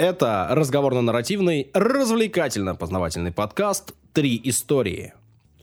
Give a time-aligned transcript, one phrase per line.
[0.00, 5.12] Это разговорно-нарративный, развлекательно-познавательный подкаст «Три истории».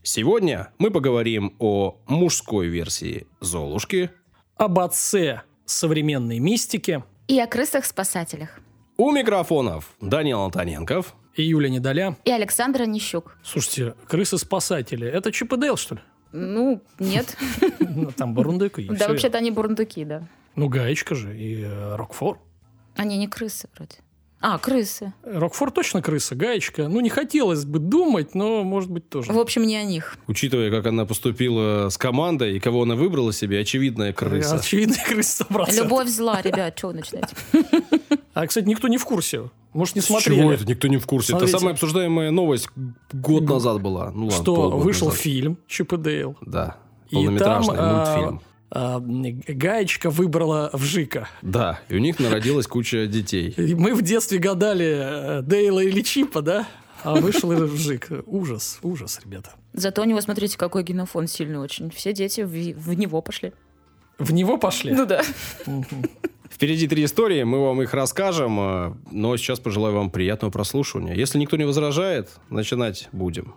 [0.03, 4.11] Сегодня мы поговорим о мужской версии «Золушки»,
[4.55, 8.59] об отце современной мистики И о крысах-спасателях.
[8.97, 12.15] у микрофонов Данил Антоненков, и Юля Недоля.
[12.23, 13.35] И Александра Нищук.
[13.43, 16.01] Слушайте, крысы-спасатели, это Чип и Дейл, что ли?
[16.31, 17.35] Ну, нет.
[17.79, 20.27] Ну, Там Бурундук и Да, вообще-то они бурундуки, да.
[20.55, 22.37] Ну, Гаечка же и э, Рокфор.
[22.95, 23.95] Они не крысы вроде.
[24.39, 25.13] А, крысы.
[25.23, 26.87] Рокфор точно крыса, Гаечка.
[26.87, 29.33] Ну, не хотелось бы думать, но, может быть, тоже.
[29.33, 30.15] В общем, не о них.
[30.27, 34.55] учитывая, как она поступила с командой и кого она выбрала себе, очевидная крыса.
[34.57, 35.75] Очевидно, крыса 100%.
[35.75, 37.35] Любовь зла, ребят, что вы начинаете?
[38.35, 39.49] А, кстати, никто не в курсе.
[39.73, 40.39] Может, не смотрели.
[40.39, 40.65] Чего это?
[40.65, 41.29] Никто не в курсе.
[41.29, 41.51] Смотрите.
[41.51, 42.69] Это самая обсуждаемая новость
[43.11, 44.11] год назад была.
[44.11, 45.21] Ну ладно, Что вышел назад.
[45.21, 46.37] фильм Чип и Дейл.
[46.41, 46.77] Да,
[47.09, 48.41] И там полнометражный а, мультфильм.
[48.69, 51.29] А, Гаечка выбрала Вжика.
[51.41, 53.53] Да, и у них народилась куча детей.
[53.57, 56.67] И мы в детстве гадали, э, Дейла или Чипа, да?
[57.03, 58.09] А вышел и Вжик.
[58.25, 59.51] Ужас, ужас, ребята.
[59.73, 61.89] Зато у него, смотрите, какой генофон сильный очень.
[61.91, 63.53] Все дети в, в него пошли.
[64.17, 64.93] В него пошли?
[64.93, 65.21] Ну да.
[66.49, 71.13] Впереди три истории, мы вам их расскажем, э, но сейчас пожелаю вам приятного прослушивания.
[71.13, 73.53] Если никто не возражает, начинать будем.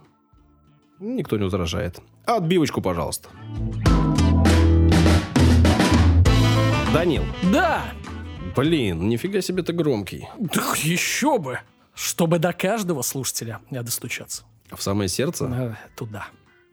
[1.01, 2.01] Никто не возражает.
[2.27, 3.31] Отбивочку, пожалуйста.
[6.93, 7.83] Данил, Да!
[8.57, 10.29] блин, нифига себе ты громкий.
[10.53, 11.61] Так еще бы!
[11.95, 14.45] Чтобы до каждого слушателя я достучаться.
[14.73, 15.45] В самое сердце?
[15.47, 16.27] Э, Туда.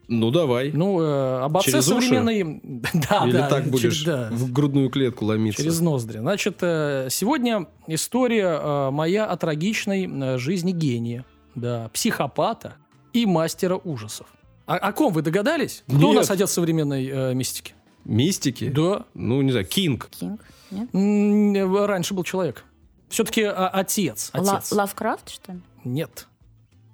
[0.08, 0.72] Ну, давай.
[0.72, 2.08] Ну, э, об отце Через уши?
[2.08, 2.62] современной...
[3.10, 3.50] Да, Или да.
[3.50, 5.62] так будешь через- да, в грудную клетку ломиться?
[5.62, 6.20] через ноздри.
[6.20, 12.76] Значит, э, сегодня история э, моя о трагичной э, жизни гения, да, психопата
[13.14, 14.28] и мастера ужасов.
[14.66, 15.84] А о ком вы догадались?
[15.88, 16.22] Кто у Нет.
[16.22, 17.74] нас отец современной э, мистики?
[18.08, 18.70] Мистики?
[18.70, 19.06] Да.
[19.14, 20.08] Ну, не знаю, Кинг.
[20.10, 20.42] Кинг.
[20.72, 20.90] Нет?
[20.94, 22.64] М, э, Раньше был человек.
[23.10, 24.32] Все-таки отец.
[24.34, 24.72] Ла- Отец.
[24.72, 25.60] Лавкрафт, что ли?
[25.84, 26.28] Нет.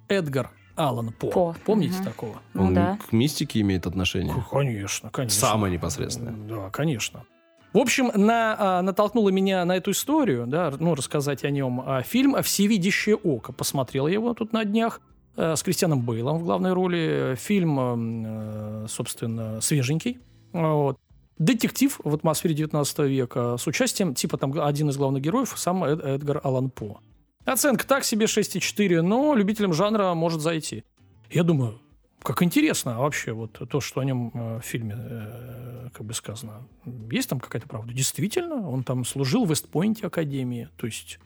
[0.08, 1.28] Эдгар Аллан По.
[1.30, 1.56] По.
[1.64, 2.04] Помните Мгм.
[2.04, 2.36] такого?
[2.52, 2.98] Ну Он да.
[3.08, 4.34] к мистике имеет отношение?
[4.50, 5.40] Конечно, конечно.
[5.40, 6.32] Самое непосредственное.
[6.32, 7.24] Да, конечно.
[7.72, 11.80] В общем, на, а, натолкнуло меня на эту историю, да, ну, рассказать о нем.
[11.84, 13.52] а, фильм «Всевидящее око».
[13.52, 15.00] Посмотрел я его тут на днях
[15.36, 17.34] э, с Кристианом Бейлом в главной роли.
[17.36, 20.18] Фильм, э, собственно, свеженький.
[20.52, 20.98] Вот.
[21.38, 26.00] Детектив в атмосфере 19 века с участием, типа там один из главных героев, сам Эд-
[26.02, 27.00] Эдгар Аллан По.
[27.44, 30.84] Оценка так себе 6,4, но любителям жанра может зайти.
[31.30, 31.80] Я думаю,
[32.22, 36.66] как интересно вообще вот то, что о нем э, в фильме э, как бы сказано.
[37.10, 37.92] Есть там какая-то правда?
[37.92, 40.68] Действительно, он там служил в Вестпойнте Академии.
[40.78, 41.18] То есть,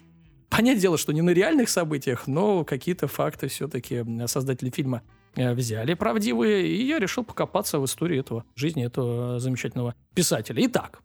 [0.49, 5.03] понятное дело, что не на реальных событиях, но какие-то факты все-таки создатели фильма
[5.39, 10.65] взяли правдивые, и я решил покопаться в истории этого, жизни этого замечательного писателя.
[10.67, 11.01] Итак,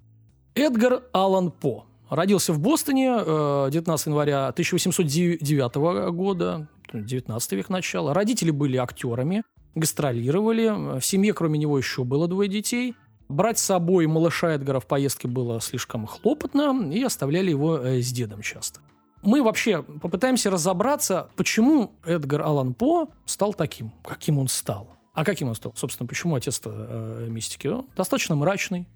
[0.55, 1.85] Эдгар Аллан По.
[2.09, 8.13] Родился в Бостоне э, 19 января 1809 года, 19 век начала.
[8.13, 9.43] Родители были актерами,
[9.73, 10.99] гастролировали.
[10.99, 12.95] В семье, кроме него, еще было двое детей.
[13.29, 18.11] Брать с собой малыша Эдгара в поездке было слишком хлопотно, и оставляли его э, с
[18.11, 18.79] дедом часто.
[19.23, 24.97] Мы вообще попытаемся разобраться, почему Эдгар Аллан По стал таким, каким он стал.
[25.13, 25.73] А каким он стал?
[25.75, 27.67] Собственно, почему отец-то э, мистики?
[27.67, 28.87] Он достаточно мрачный,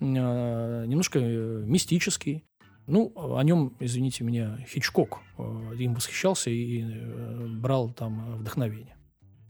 [0.00, 0.04] э,
[0.86, 2.44] немножко э, мистический.
[2.86, 5.42] Ну, о нем, извините меня, Хичкок э,
[5.78, 8.96] им восхищался и э, брал там вдохновение.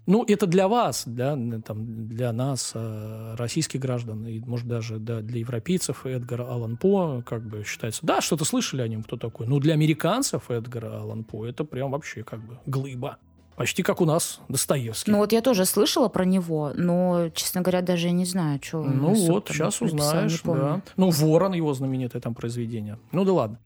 [0.07, 5.21] Ну, это для вас, н- там, для нас, э, российских граждан, и, может, даже да,
[5.21, 9.47] для европейцев Эдгар Аллан По, как бы считается, да, что-то слышали о нем, кто такой.
[9.47, 13.17] Но для американцев Эдгар Аллан По это прям вообще как бы глыба.
[13.57, 15.13] Почти как у нас Достоевский.
[15.13, 18.83] Ну вот я тоже слышала про него, но, честно говоря, даже я не знаю, что
[18.83, 20.83] Ну вот, сейчас узнаешь, да.
[20.97, 22.99] Ну, «Ворон» его знаменитое там произведение.
[23.13, 23.59] Ну да ладно.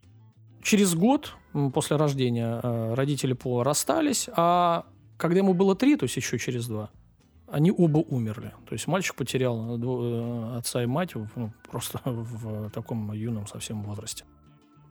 [0.62, 1.32] Через год
[1.72, 4.84] после рождения э, родители По расстались, а
[5.18, 6.90] когда ему было три, то есть еще через два,
[7.50, 8.52] они оба умерли.
[8.66, 13.82] То есть мальчик потерял э, э, отца и мать ну, просто в таком юном совсем
[13.82, 14.24] возрасте.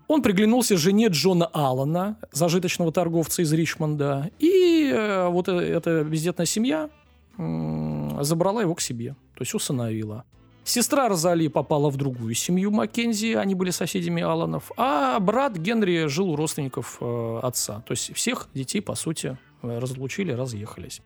[0.07, 6.89] Он приглянулся жене Джона Аллана, зажиточного торговца из Ричмонда, и э, вот эта бездетная семья
[7.37, 10.23] забрала его к себе, то есть усыновила.
[10.63, 16.31] Сестра Розали попала в другую семью Маккензи, они были соседями Алланов, а брат Генри жил
[16.31, 17.83] у родственников отца.
[17.85, 21.01] То есть всех детей, по сути, разлучили, разъехались.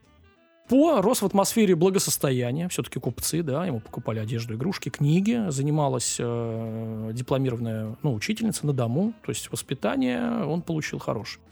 [0.69, 7.11] По рос в атмосфере благосостояния, все-таки купцы, да, ему покупали одежду, игрушки, книги, занималась э,
[7.13, 11.43] дипломированная ну, учительница на дому, то есть воспитание он получил хорошее.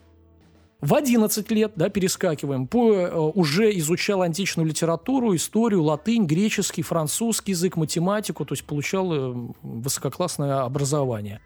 [0.82, 7.52] В 11 лет, да, перескакиваем, По э, уже изучал античную литературу, историю, латынь, греческий, французский
[7.52, 11.42] язык, математику, то есть получал э, высококлассное образование.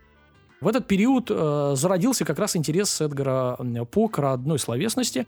[0.61, 3.57] В этот период э, зародился как раз интерес Эдгара
[3.91, 5.25] По к родной словесности.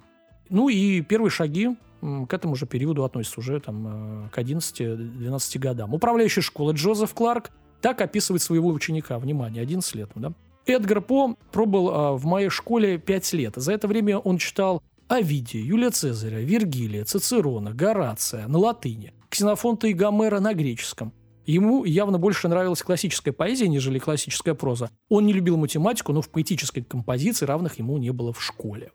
[0.50, 5.94] Ну и первые шаги к этому же периоду относятся уже там, э, к 11-12 годам.
[5.94, 7.52] Управляющий школы Джозеф Кларк
[7.82, 9.18] так описывает своего ученика.
[9.18, 10.10] Внимание, 11 лет.
[10.16, 10.34] Да?
[10.66, 13.54] Эдгар По пробыл э, в моей школе 5 лет.
[13.56, 19.94] За это время он читал Овидия, Юлия Цезаря, Вергилия, Цицерона, Горация на латыни, Ксенофонта и
[19.94, 21.14] Гомера на греческом.
[21.46, 24.90] Ему явно больше нравилась классическая поэзия, нежели классическая проза.
[25.10, 28.92] Он не любил математику, но в поэтической композиции равных ему не было в школе.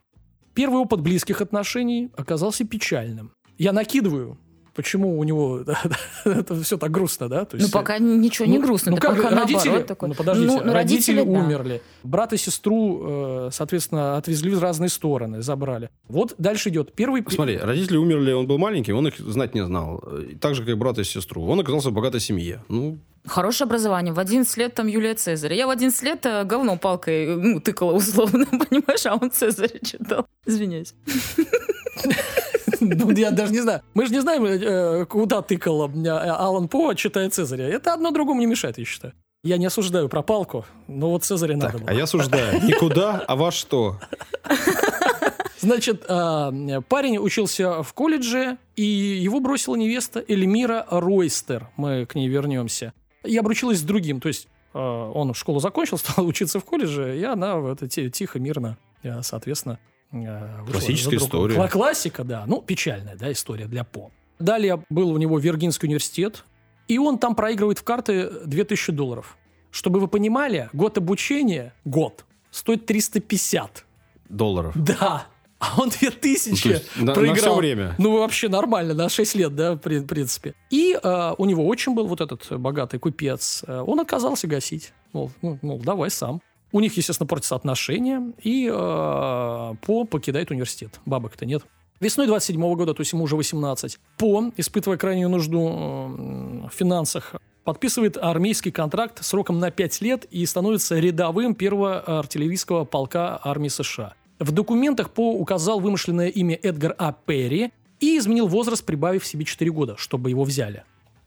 [0.60, 3.32] Первый опыт близких отношений оказался печальным.
[3.56, 4.38] Я накидываю
[4.80, 5.62] почему у него
[6.24, 7.44] это все так грустно, да?
[7.44, 8.92] То ну, есть, ну, пока ничего не ну, грустно.
[8.92, 10.08] Ну, как пока родители, наоборот, такой.
[10.08, 11.82] ну, подождите, ну, ну, родители, родители умерли.
[12.02, 12.08] Да.
[12.08, 15.90] Брат и сестру, э, соответственно, отвезли в разные стороны, забрали.
[16.08, 16.94] Вот дальше идет.
[16.94, 17.22] Первый...
[17.28, 20.02] Смотри, родители умерли, он был маленький, он их знать не знал.
[20.40, 21.46] Так же, как брат и сестру.
[21.46, 22.64] Он оказался в богатой семье.
[22.68, 24.14] Ну, Хорошее образование.
[24.14, 25.52] В 11 лет там Юлия Цезарь.
[25.52, 30.26] Я в 11 лет э, говно палкой ну, тыкала условно, понимаешь, а он Цезарь читал.
[30.46, 30.94] Извиняюсь.
[33.00, 33.82] Ну, я даже не знаю.
[33.94, 37.68] Мы же не знаем, э, куда тыкал э, Алан По, читая Цезаря.
[37.68, 39.14] Это одно другому не мешает, я считаю.
[39.42, 41.88] Я не осуждаю про палку, но вот Цезаря надо было.
[41.88, 42.62] А я осуждаю.
[42.62, 43.98] Никуда, а во что?
[45.60, 51.68] Значит, э, парень учился в колледже, и его бросила невеста Эльмира Ройстер.
[51.76, 52.92] Мы к ней вернемся.
[53.24, 54.20] И обручилась с другим.
[54.20, 58.78] То есть он школу закончил, стал учиться в колледже, и она это, тихо, мирно,
[59.22, 59.78] соответственно,
[60.12, 61.68] Э, Классическая история.
[61.68, 62.44] Классика, да.
[62.46, 64.10] Ну, печальная, да, история для По.
[64.38, 66.44] Далее был у него Виргинский университет,
[66.88, 69.36] и он там проигрывает в карты 2000 долларов.
[69.70, 73.84] Чтобы вы понимали, год обучения, год, стоит 350.
[74.28, 74.72] Долларов?
[74.74, 75.26] Да.
[75.60, 77.34] А он 2000 ну, проиграл.
[77.34, 77.94] На, все время.
[77.98, 80.54] Ну, вообще нормально, на 6 лет, да, в принципе.
[80.70, 83.62] И э, у него очень был вот этот богатый купец.
[83.66, 84.94] Э, он отказался гасить.
[85.12, 86.40] Мол, ну, мол, давай сам.
[86.72, 91.00] У них, естественно, портятся отношения, и э, По покидает университет.
[91.04, 91.64] Бабок-то нет.
[92.00, 97.34] Весной 27 года, то есть ему уже 18, По, испытывая крайнюю нужду в финансах,
[97.64, 104.14] подписывает армейский контракт сроком на 5 лет и становится рядовым первого артиллерийского полка армии США.
[104.38, 107.12] В документах По указал вымышленное имя Эдгар А.
[107.12, 110.84] Перри и изменил возраст, прибавив себе 4 года, чтобы его взяли.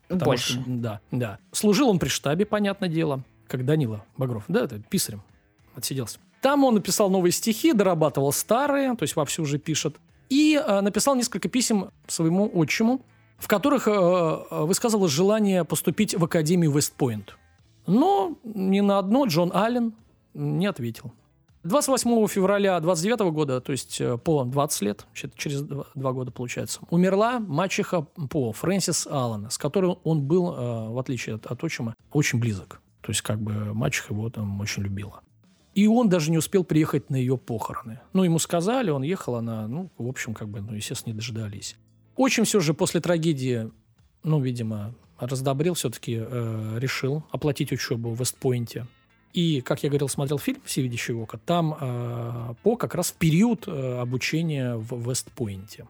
[0.07, 0.53] Потому Больше.
[0.53, 1.37] Что, да, да.
[1.51, 4.45] Служил он при штабе, понятное дело, как Данила Багров.
[4.47, 5.21] Да, это писарем
[5.75, 6.19] отсиделся.
[6.41, 9.95] Там он написал новые стихи, дорабатывал старые, то есть вовсю уже пишет.
[10.29, 13.01] И э, написал несколько писем своему отчиму,
[13.37, 17.37] в которых э, э высказывал желание поступить в Академию Вестпойнт.
[17.87, 19.93] Но ни на одно Джон Аллен
[20.33, 21.13] не ответил.
[21.63, 25.05] 28 февраля 29 года, то есть э, по 20 лет,
[25.35, 30.99] через два года получается, умерла мачеха по Фрэнсис Аллена, с которой он был, э, в
[30.99, 32.81] отличие от, от отчима, очень близок.
[33.01, 35.21] То есть как бы мачеха его там очень любила.
[35.75, 37.99] И он даже не успел приехать на ее похороны.
[38.13, 41.75] Ну, ему сказали, он ехал, она, ну, в общем, как бы, ну, естественно, не дождались.
[42.15, 43.71] Очень все же после трагедии,
[44.23, 48.85] ну, видимо, раздобрел, все-таки э, решил оплатить учебу в Вестпойнте.
[49.33, 53.67] И, как я говорил, смотрел фильм «Всевидящее око», там э, по как раз в период
[53.67, 55.87] э, обучения в Вестпойнте.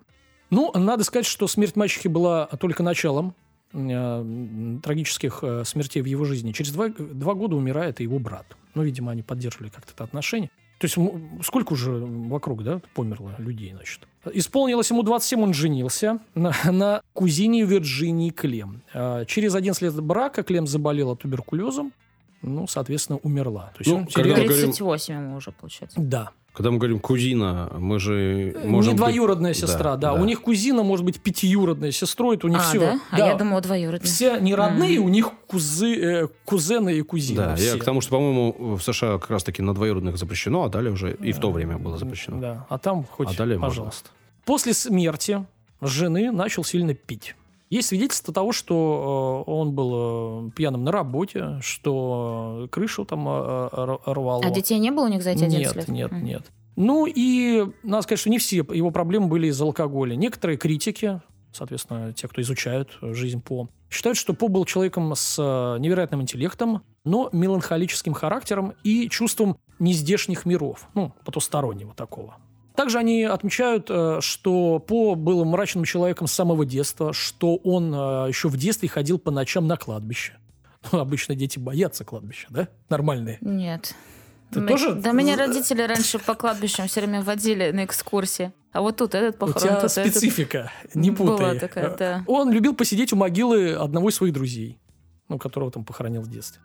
[0.49, 3.35] Ну, надо сказать, что смерть мачехи была только началом
[3.73, 6.51] трагических э, смертей в его жизни.
[6.51, 8.45] Через два, два года умирает и его брат.
[8.75, 10.49] Ну, видимо, они поддерживали как-то это отношение.
[10.79, 10.97] То есть
[11.45, 14.07] сколько уже вокруг, да, померло людей, значит.
[14.33, 18.81] Исполнилось ему 27, он женился на, на кузине Вирджинии Клем.
[18.93, 21.93] А через 11 лет брака Клем заболела туберкулезом,
[22.41, 23.71] ну, соответственно, умерла.
[23.75, 24.35] То есть ну, он терял...
[24.35, 25.99] 38 ему уже, получается.
[25.99, 26.31] Да.
[26.53, 28.93] Когда мы говорим кузина, мы же можем...
[28.93, 29.59] Не двоюродная быть...
[29.59, 30.21] сестра, да, да.
[30.21, 32.79] У них кузина может быть пятиюродная сестрой, это у них а, все.
[32.79, 32.99] Да?
[33.09, 33.27] А да.
[33.29, 34.07] я думала двоюродная.
[34.07, 35.01] Все не родные, mm.
[35.01, 37.37] у них кузы, э, кузены и кузины.
[37.37, 37.73] Да, все.
[37.73, 41.15] я к тому, что, по-моему, в США как раз-таки на двоюродных запрещено, а далее уже
[41.15, 42.39] и в то время было запрещено.
[42.39, 44.09] Да, а там хоть, а далее пожалуйста.
[44.09, 44.45] Можно.
[44.45, 45.45] После смерти
[45.81, 47.35] жены начал сильно пить.
[47.73, 53.97] Есть свидетельство того, что э, он был э, пьяным на работе, что крышу там э,
[54.05, 54.43] рвало.
[54.45, 55.87] А детей не было у них за эти 11 лет?
[55.87, 56.43] Нет, нет, нет.
[56.75, 60.13] Ну и надо сказать, что не все его проблемы были из-за алкоголя.
[60.15, 61.19] Некоторые критики,
[61.51, 65.39] соответственно, те, кто изучают жизнь По, считают, что По был человеком с
[65.79, 72.35] невероятным интеллектом, но меланхолическим характером и чувством нездешних миров, ну, потустороннего такого.
[72.75, 78.27] Также они отмечают, э, что По был мрачным человеком с самого детства, что он э,
[78.29, 80.33] еще в детстве ходил по ночам на кладбище.
[80.91, 82.67] Ну, обычно дети боятся кладбища, да?
[82.89, 83.37] Нормальные.
[83.41, 83.95] Нет.
[84.51, 84.93] Ты Мы, тоже?
[84.95, 88.51] Да меня родители раньше по кладбищам все время водили на экскурсии.
[88.71, 89.61] А вот тут этот похорон.
[89.61, 90.95] У тебя тут специфика, этот...
[90.95, 91.51] не путай.
[91.51, 92.23] Была такая, да.
[92.27, 94.79] Он любил посидеть у могилы одного из своих друзей,
[95.29, 96.61] ну, которого там похоронил в детстве.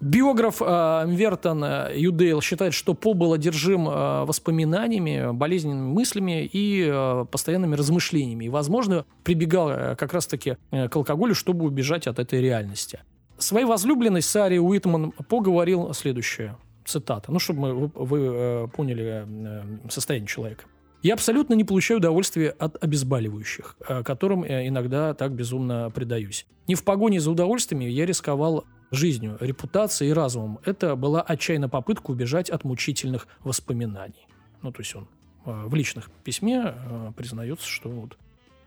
[0.00, 6.86] Биограф э, Мвертон э, Юдейл считает, что По был одержим э, воспоминаниями, болезненными мыслями и
[6.86, 8.44] э, постоянными размышлениями.
[8.44, 13.00] И, возможно, прибегал э, как раз-таки э, к алкоголю, чтобы убежать от этой реальности.
[13.38, 19.24] Своей возлюбленной Саре Уитман По говорил следующее, цитата, ну, чтобы мы, вы, вы э, поняли
[19.26, 20.64] э, состояние человека.
[21.02, 26.46] «Я абсолютно не получаю удовольствия от обезболивающих, э, которым э, иногда так безумно предаюсь.
[26.66, 30.58] Не в погоне за удовольствиями я рисковал жизнью, репутацией и разумом.
[30.64, 34.26] Это была отчаянная попытка убежать от мучительных воспоминаний».
[34.64, 35.06] Ну, то есть он
[35.44, 38.16] э, в личных письме э, признается, что вот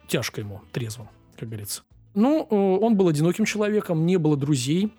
[0.07, 1.81] тяжко ему трезвым, как говорится.
[2.13, 4.93] Ну, э, он был одиноким человеком, не было друзей,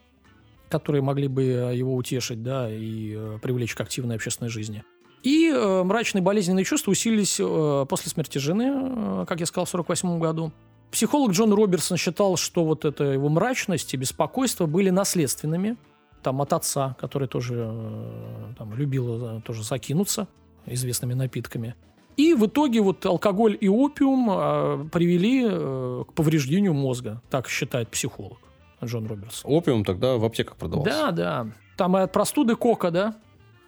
[0.69, 4.85] которые могли бы его утешить, да, и привлечь к активной общественной жизни.
[5.23, 5.51] И
[5.85, 7.41] мрачные болезненные чувства усилились
[7.89, 10.53] после смерти жены, как я сказал, в 1948 году.
[10.91, 15.77] Психолог Джон Робертсон считал, что вот эта его мрачность и беспокойство были наследственными.
[16.23, 20.27] Там от отца, который тоже э, там, любил э, тоже закинуться
[20.67, 21.77] известными напитками.
[22.17, 27.89] И в итоге вот алкоголь и опиум э, привели э, к повреждению мозга, так считает
[27.91, 28.39] психолог
[28.85, 29.53] Джон Робертсон.
[29.53, 30.91] Опиум тогда в аптеках продавался.
[30.91, 31.47] Да, да.
[31.77, 33.15] Там и от простуды кока, да,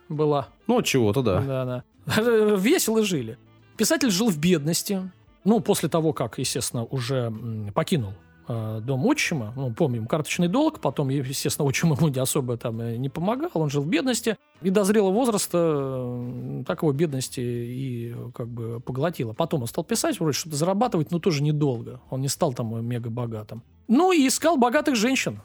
[0.08, 0.48] была.
[0.66, 1.40] Ну, от чего-то, да.
[1.40, 2.22] Да, да.
[2.56, 3.38] Весело жили.
[3.76, 5.10] Писатель жил в бедности.
[5.44, 7.32] Ну, после того, как, естественно, уже
[7.74, 8.12] покинул
[8.48, 13.08] э, дом отчима, ну, помним, карточный долг, потом, естественно, отчим ему не особо там не
[13.08, 18.80] помогал, он жил в бедности, и до зрелого возраста так его бедности и как бы
[18.80, 19.32] поглотила.
[19.32, 22.00] Потом он стал писать, вроде что-то зарабатывать, но тоже недолго.
[22.10, 23.62] Он не стал там мега богатым.
[23.88, 25.40] Ну, и искал богатых женщин.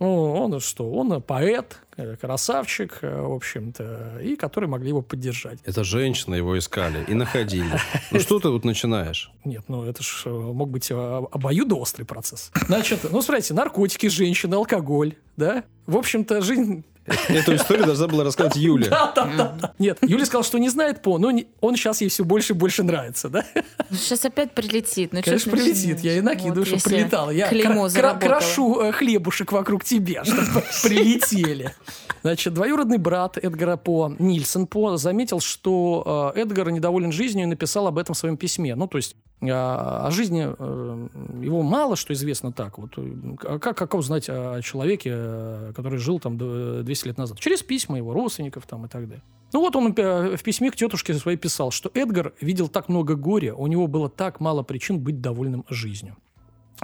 [0.00, 0.90] Ну, он что?
[0.90, 5.58] Он поэт, э, красавчик, э, в общем-то, и которые могли его поддержать.
[5.64, 7.78] Это женщины его искали и находили.
[8.10, 9.30] Ну, что ты вот начинаешь?
[9.44, 12.50] Нет, ну это ж э, мог быть э, обоюдоострый процесс.
[12.66, 15.64] Значит, ну, смотрите, наркотики, женщины, алкоголь, да?
[15.86, 16.84] В общем-то, жизнь...
[17.28, 18.88] Эту историю должна была рассказать Юля.
[18.88, 19.74] Да, да, да.
[19.78, 22.82] Нет, Юля сказала, что не знает по, но он сейчас ей все больше и больше
[22.82, 23.44] нравится, да?
[23.90, 25.12] Сейчас опять прилетит.
[25.12, 26.00] Ну, Конечно, прилетит.
[26.00, 27.30] Я и накидываю, если прилетало.
[27.30, 28.30] Я клеймо кра- кра- заработало.
[28.30, 31.74] крошу э, хлебушек вокруг тебя, чтобы прилетели.
[32.22, 37.86] Значит, двоюродный брат Эдгара По, Нильсон По, заметил, что э, Эдгар недоволен жизнью и написал
[37.86, 38.74] об этом в своем письме.
[38.74, 41.08] Ну, то есть о жизни э,
[41.42, 42.78] его мало что известно так.
[42.78, 47.18] Вот, э, а как, как узнать о человеке, э, который жил там д- 200 лет
[47.18, 47.38] назад?
[47.38, 49.22] Через письма его родственников там и так далее.
[49.52, 53.54] Ну вот он в письме к тетушке своей писал, что Эдгар видел так много горя,
[53.54, 56.16] у него было так мало причин быть довольным жизнью.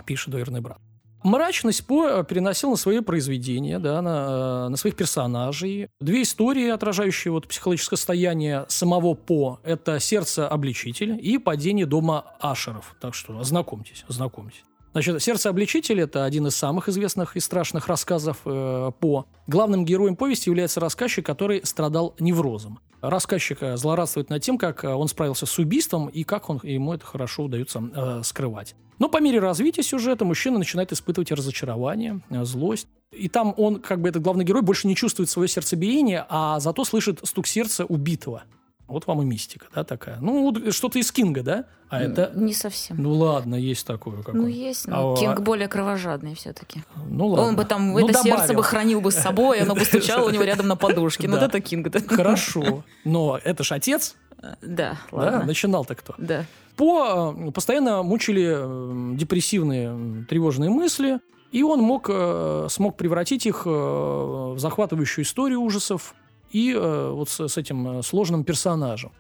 [0.05, 0.79] Пишет двоюродный брат.
[1.23, 5.89] Мрачность По э, переносил на свои произведения, да, на, э, на своих персонажей.
[6.01, 9.59] Две истории, отражающие вот психологическое состояние самого По.
[9.65, 12.95] Это «Сердце обличитель» и «Падение дома Ашеров».
[13.01, 14.63] Так что ознакомьтесь, ознакомьтесь.
[14.93, 19.27] Значит, «Сердце обличитель»— это один из самых известных и страшных рассказов э, По.
[19.47, 22.79] Главным героем повести является рассказчик, который страдал неврозом.
[23.03, 27.05] Рассказчик э, злорадствует над тем, как он справился с убийством и как он, ему это
[27.05, 28.75] хорошо удается э, скрывать.
[28.99, 32.89] Но по мере развития сюжета мужчина начинает испытывать разочарование, э, злость.
[33.13, 36.85] И там он, как бы этот главный герой, больше не чувствует свое сердцебиение, а зато
[36.85, 38.45] слышит стук сердца убитого.
[38.89, 40.19] Вот вам и мистика, да, такая.
[40.21, 41.65] Ну, что-то из Кинга, да?
[41.89, 42.31] А это...
[42.35, 43.03] Не совсем.
[43.03, 44.19] Ну ладно, есть такое.
[44.19, 44.43] Какое.
[44.43, 44.87] Ну, есть.
[44.87, 46.83] но А, Кинг более кровожадный все-таки.
[46.95, 47.47] Ну ладно.
[47.47, 48.55] Он бы там Ну, это сердце добавил.
[48.55, 51.27] бы хранил бы с собой, оно бы стучало у него рядом на подушке.
[51.27, 51.89] Ну, это Кинг.
[52.09, 52.85] Хорошо.
[53.05, 54.15] Но это ж отец,
[54.63, 54.99] да?
[55.11, 55.45] ладно.
[55.45, 56.15] Начинал-то кто?
[56.19, 56.45] Да.
[56.77, 63.65] По э, постоянно мучили э, депрессивные, тревожные мысли, и он мог, э, смог превратить их
[63.65, 66.15] в захватывающую историю ужасов
[66.53, 69.13] и вот с, с этим сложным персонажем.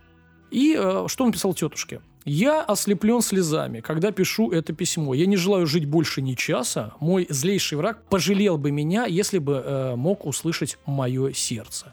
[0.50, 0.74] И
[1.08, 2.00] что он писал тетушке?
[2.24, 5.12] «Я ослеплен слезами, когда пишу это письмо.
[5.14, 6.94] Я не желаю жить больше ни часа.
[7.00, 11.92] Мой злейший враг пожалел бы меня, если бы мог услышать мое сердце».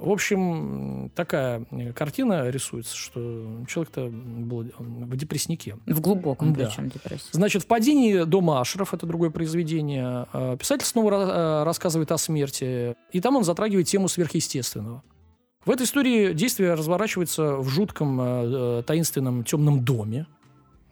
[0.00, 5.76] В общем, такая э, картина рисуется, что человек-то был в депресснике.
[5.86, 6.66] В глубоком Да.
[6.66, 7.30] причем депрессии.
[7.32, 10.26] Значит, в «Падении дома Ашеров»— это другое произведение.
[10.32, 15.02] э, Писатель снова э, рассказывает о смерти, и там он затрагивает тему сверхъестественного.
[15.64, 20.26] В этой истории действие разворачивается в жутком, э, таинственном темном доме.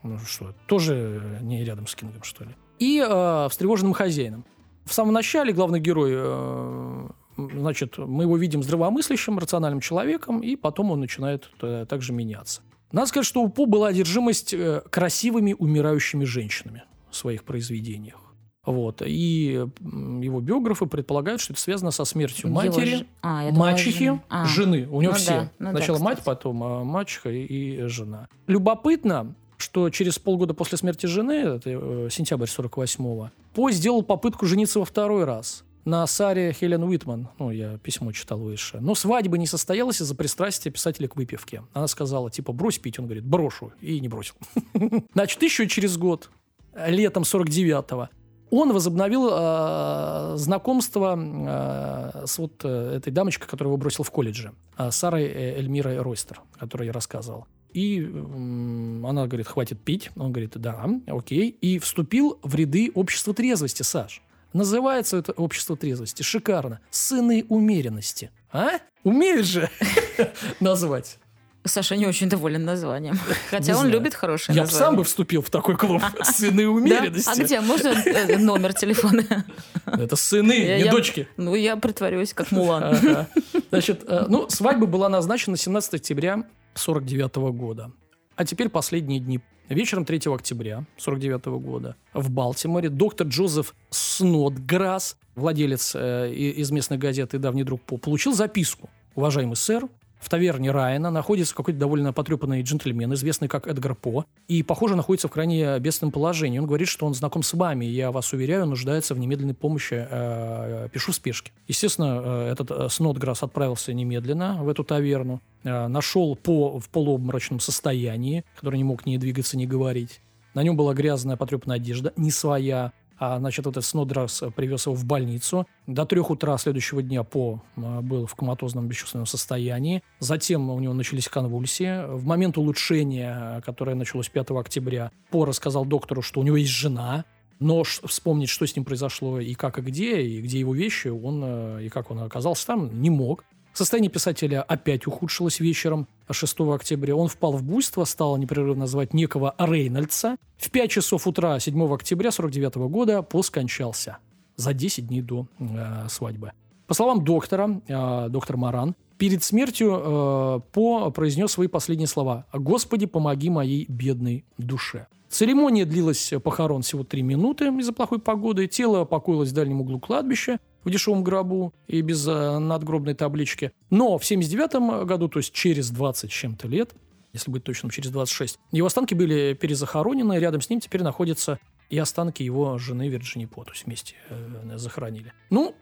[0.03, 2.51] Ну что, тоже не рядом с Кингом, что ли.
[2.79, 4.45] И э, встревоженным хозяином.
[4.85, 10.91] В самом начале главный герой, э, значит, мы его видим здравомыслящим, рациональным человеком, и потом
[10.91, 12.63] он начинает э, также меняться.
[12.93, 18.17] Надо сказать, что у По была одержимость э, красивыми умирающими женщинами в своих произведениях.
[18.65, 19.01] Вот.
[19.05, 24.23] И его биографы предполагают, что это связано со смертью матери, ж- а, думала, мачехи, жена.
[24.29, 24.45] А.
[24.47, 24.89] жены.
[24.91, 25.31] У него Ну все.
[25.31, 26.25] да, ну да, Сначала мать, кстати.
[26.37, 28.29] потом а, мачеха и, и жена.
[28.49, 34.81] Любопытно, что через полгода после смерти жены, это э, сентябрь 48-го, По сделал попытку жениться
[34.81, 37.29] во второй раз на Саре Хелен Уитман.
[37.39, 38.79] Ну, я письмо читал выше.
[38.81, 41.63] Но свадьба не состоялась из-за пристрастия писателя к выпивке.
[41.73, 42.99] Она сказала, типа, брось пить.
[42.99, 43.73] Он говорит, брошу.
[43.81, 44.35] И не бросил.
[45.15, 46.29] Значит, еще через год,
[46.75, 48.09] летом 49-го,
[48.51, 54.53] он возобновил э, знакомство э, с вот э, этой дамочкой, которую его бросил в колледже,
[54.79, 57.47] э, Сарой э, Эльмирой Ройстер, о которой я рассказывал.
[57.73, 60.11] И м, она говорит, хватит пить.
[60.17, 61.51] Он говорит, да, окей.
[61.51, 64.23] И вступил в ряды общества трезвости, Саш.
[64.57, 66.23] Называется это общество трезвости.
[66.23, 66.81] Шикарно.
[66.91, 68.31] Сыны умеренности.
[68.51, 68.79] А?
[69.05, 69.69] Умеют же
[70.61, 71.19] назвать.
[71.65, 73.19] Саша не очень доволен названием.
[73.51, 73.93] Хотя Не он знаю.
[73.93, 74.87] любит хорошее Я название.
[74.87, 76.01] сам бы вступил в такой клуб.
[76.23, 76.71] Сыны Да?
[76.71, 77.29] умеренности.
[77.29, 77.61] А где?
[77.61, 79.25] Можно э, номер телефона?
[79.85, 81.29] Это сыны, Я- не я- дочки.
[81.37, 82.85] Ну, я притворюсь, как Мулан.
[82.85, 83.29] Ага.
[83.71, 86.45] Значит, э, ну, свадьба была назначена 17 октября
[86.75, 87.91] 49 года.
[88.37, 89.41] А теперь последние дни.
[89.69, 97.39] Вечером 3 октября 49 года в Балтиморе доктор Джозеф Снодграсс, владелец э, из местной газеты
[97.39, 98.89] давний друг По, получил записку.
[99.17, 104.63] Уважаемый сэр, в таверне Райана находится какой-то довольно потрепанный джентльмен, известный как Эдгар По, и,
[104.63, 106.59] похоже, находится в крайне бедственном положении.
[106.59, 110.07] Он говорит, что он знаком с вами, и я вас уверяю, нуждается в немедленной помощи.
[110.09, 111.53] э, пишу в спешке.
[111.69, 117.61] Естественно, э, этот э, Снодграсс отправился немедленно в эту таверну, э, нашел По в полуобморочном
[117.61, 120.21] состоянии, который не мог ни двигаться, ни говорить.
[120.55, 122.93] На нем была грязная потрепанная одежда, не своя.
[123.19, 125.67] А, значит, этот Снодграсс привез его в больницу.
[125.87, 130.03] До трех утра следующего дня По а, был в коматозном бесчувственном состоянии.
[130.19, 132.07] Затем у него начались конвульсии.
[132.07, 137.25] В момент улучшения, которое началось 5 октября, По рассказал доктору, что у него есть жена,
[137.59, 141.43] но вспомнить, что с ним произошло и как и где, и где его вещи, он
[141.45, 143.45] э, и как он оказался там, не мог.
[143.77, 147.15] Состояние писателя опять ухудшилось вечером 6 октября.
[147.15, 150.39] Он впал в буйство, стал непрерывно звать некого Рейнольдса.
[150.57, 154.17] В 5 часов утра 7 октября 49 года По скончался
[154.57, 156.53] за 10 дней до э, свадьбы.
[156.87, 163.05] По словам доктора, э, доктор Маран, перед смертью э, По произнес свои последние слова «Господи,
[163.05, 165.07] помоги моей бедной душе».
[165.29, 168.69] Церемония длилась э, похорон всего три минуты из-за плохой погоды.
[168.69, 173.73] Тело покоилось в дальнем углу кладбища в дешевом гробу и без э, надгробной таблички.
[173.91, 176.95] Но в 79 году, то есть через 20 с чем-то лет,
[177.33, 180.39] если быть точным, через 26, его останки были перезахоронены.
[180.39, 181.59] Рядом с ним теперь находятся
[181.91, 185.33] и останки его жены Вирджини По, то есть вместе э, захоронили.
[185.51, 185.75] Ну,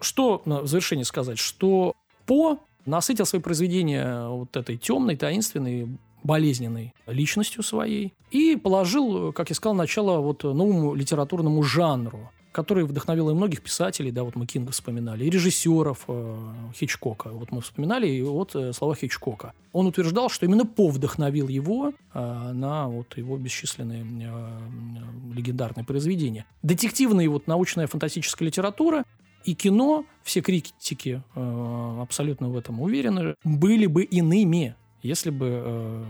[0.00, 1.94] что на- завершение сказать, что
[2.26, 9.54] По насытил свои произведения вот этой темной, таинственной, болезненной личностью своей и положил, как я
[9.54, 14.70] сказал, начало вот новому литературному жанру, который вдохновил и многих писателей, да, вот мы Кинга
[14.70, 16.36] вспоминали, и режиссеров э,
[16.74, 17.30] Хичкока.
[17.30, 19.52] Вот мы вспоминали и вот э, слова Хичкока.
[19.72, 26.46] Он утверждал, что именно По вдохновил его э, на вот его бесчисленные э, легендарные произведения.
[26.62, 29.04] Детективная вот научная фантастическая литература
[29.44, 36.04] и кино, все критики э, абсолютно в этом уверены, были бы иными, если бы э,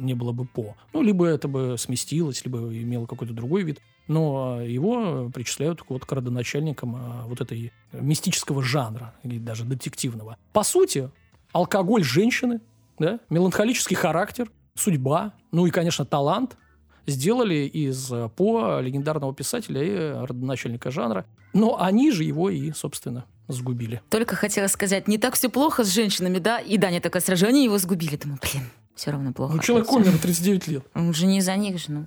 [0.00, 0.74] не было бы По.
[0.94, 3.80] Ну, либо это бы сместилось, либо имело какой-то другой вид.
[4.08, 10.36] Но э, его причисляют вот к родоначальникам э, вот этой мистического жанра, или даже детективного.
[10.52, 11.10] По сути,
[11.52, 12.60] алкоголь женщины,
[12.98, 16.56] да, меланхолический характер, судьба, ну и, конечно, талант
[17.06, 21.26] сделали из э, По легендарного писателя и родоначальника жанра.
[21.52, 24.00] Но они же его и, собственно, сгубили.
[24.08, 26.58] Только хотела сказать, не так все плохо с женщинами, да?
[26.58, 28.16] И Даня такое сражение его сгубили.
[28.16, 29.54] Думаю, блин, все равно плохо.
[29.54, 30.86] Ну, человек умер на 39 лет.
[30.94, 32.06] Он же не из-за них же, ну.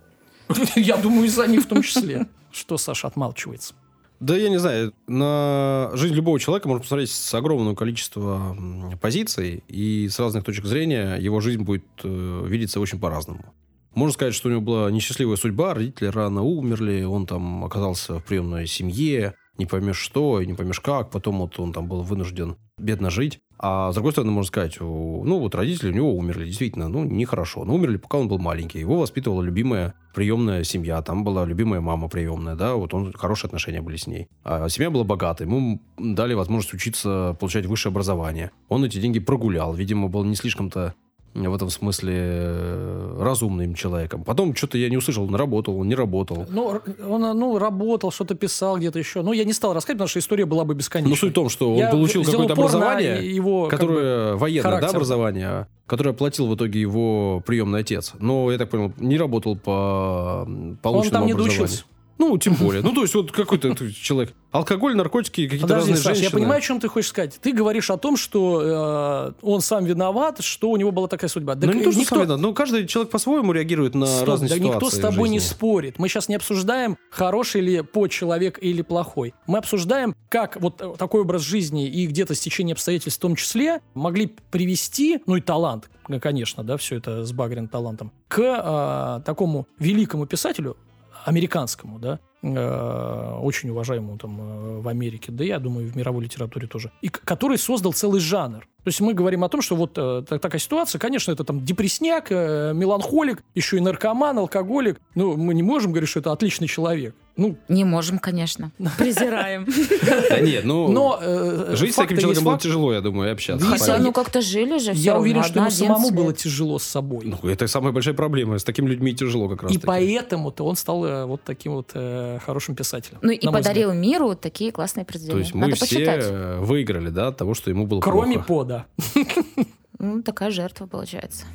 [0.75, 2.27] Я думаю, из-за них в том числе.
[2.51, 3.73] Что Саша отмалчивается?
[4.21, 8.57] Да я не знаю, на жизнь любого человека можно посмотреть с огромного количества
[9.01, 13.53] позиций, и с разных точек зрения его жизнь будет э, видеться очень по-разному.
[13.93, 18.23] Можно сказать, что у него была несчастливая судьба, родители рано умерли, он там оказался в
[18.23, 22.57] приемной семье, не поймешь что и не поймешь как, потом вот он там был вынужден
[22.77, 23.39] бедно жить.
[23.57, 27.63] А с другой стороны, можно сказать, ну вот родители у него умерли, действительно, ну нехорошо.
[27.63, 28.79] Но умерли, пока он был маленький.
[28.79, 33.81] Его воспитывала любимая приемная семья, там была любимая мама приемная, да, вот он, хорошие отношения
[33.81, 34.27] были с ней.
[34.43, 38.51] А семья была богатой, ему дали возможность учиться, получать высшее образование.
[38.67, 40.95] Он эти деньги прогулял, видимо, был не слишком-то
[41.35, 44.23] в этом смысле э, разумным человеком.
[44.23, 46.45] Потом что-то я не услышал, он работал, он не работал.
[46.49, 49.21] Ну, он ну, работал, что-то писал где-то еще.
[49.21, 51.09] Ну, я не стал рассказывать, потому что история была бы бесконечной.
[51.09, 54.81] Но суть в том, что он Я получил какое-то образование, его, как бы, которое военное
[54.81, 58.13] да, образование, которое оплатил в итоге его приемный отец.
[58.19, 61.59] Но, я так понял, не работал по м, он полученному там не образованию.
[61.59, 61.85] доучился.
[62.17, 62.81] Ну, тем более.
[62.81, 64.33] Ну, то есть, вот какой-то человек.
[64.51, 66.23] Алкоголь, наркотики, какие-то Подожди, разные Саш, женщины.
[66.23, 67.37] я понимаю, о чем ты хочешь сказать.
[67.41, 71.55] Ты говоришь о том, что э, он сам виноват, что у него была такая судьба.
[71.55, 74.29] Ну, Так не то, что никто- сам виноват, но каждый человек по-своему реагирует на Стоп,
[74.29, 75.99] разные да ситуации никто с тобой не спорит.
[75.99, 79.33] Мы сейчас не обсуждаем, хороший ли по человек или плохой.
[79.45, 83.81] Мы обсуждаем, как вот э, такой образ жизни и где-то стечение обстоятельств в том числе
[83.93, 85.89] могли привести, ну и талант,
[86.21, 90.77] конечно, да, все это с багрен талантом, к э, такому великому писателю,
[91.25, 96.67] американскому, да, э, очень уважаемому там э, в Америке, да, я думаю, в мировой литературе
[96.67, 98.67] тоже, и который создал целый жанр.
[98.85, 101.65] То есть мы говорим о том, что вот э, та- такая ситуация, конечно, это там
[101.65, 105.01] депресняк, э, меланхолик, еще и наркоман, алкоголик.
[105.15, 107.15] Ну, мы не можем говорить, что это отличный человек.
[107.37, 108.71] Ну, Не можем, конечно.
[108.97, 109.65] Презираем.
[110.29, 113.65] Да нет, ну, но э, жить с таким человеком было тяжело, я думаю, и общаться.
[113.65, 114.91] Хотя ну как-то жили же.
[114.93, 117.25] Я уверен, что ему самому 11 было тяжело с собой.
[117.25, 118.57] Ну, это самая большая проблема.
[118.57, 122.39] С такими людьми тяжело как раз и поэтому-то он стал э, вот таким вот э,
[122.45, 123.17] хорошим писателем.
[123.21, 125.39] Ну и подарил миру такие классные произведения.
[125.39, 126.59] То есть мы Надо все почитать.
[126.59, 128.45] выиграли, да, от того, что ему было Кроме плохо.
[128.75, 128.85] Пода.
[129.97, 131.45] Ну, такая жертва получается.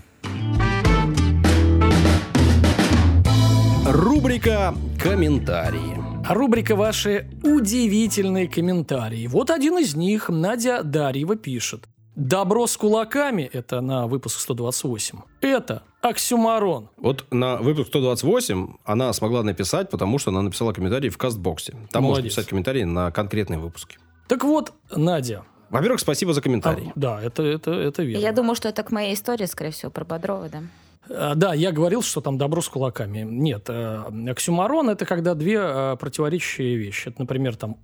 [3.86, 5.98] Рубрика «Комментарии».
[6.26, 9.26] Рубрика «Ваши удивительные комментарии».
[9.26, 11.84] Вот один из них Надя Дарьева пишет.
[12.16, 15.18] «Добро с кулаками»— это на выпуск 128.
[15.42, 16.88] Это оксюмарон.
[16.96, 21.72] Вот на выпуск 128 она смогла написать, потому что она написала комментарий в кастбоксе.
[21.90, 22.32] Там можно Молодец.
[22.32, 23.98] писать комментарии на конкретные выпуски.
[24.28, 25.44] Так вот, Надя.
[25.70, 26.92] Во-первых, спасибо за а, комментарий.
[26.96, 28.22] да, это, это, это верно.
[28.22, 30.62] Я думаю, что это к моей истории, скорее всего, про Бодрова, да.
[31.08, 33.20] А, Да, я говорил, что там добро с кулаками.
[33.20, 37.08] Нет, э, оксюмарон– это когда две э, противоречащие вещи.
[37.08, 37.76] Это, например, там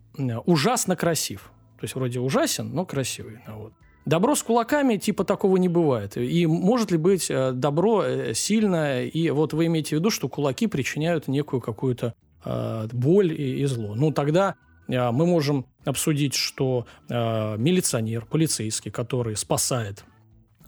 [0.45, 1.51] ужасно красив.
[1.79, 3.39] То есть вроде ужасен, но красивый.
[3.47, 3.73] Ну, Вот.
[4.05, 6.17] Добро с кулаками типа такого не бывает.
[6.17, 9.05] И может ли быть э, добро сильное?
[9.05, 12.15] И вот вы имеете в виду, что кулаки причиняют некую какую-то
[12.93, 13.97] боль и, и зло.
[13.97, 14.55] Ну, тогда
[14.89, 20.05] мы можем обсудить, что э, милиционер, полицейский, который спасает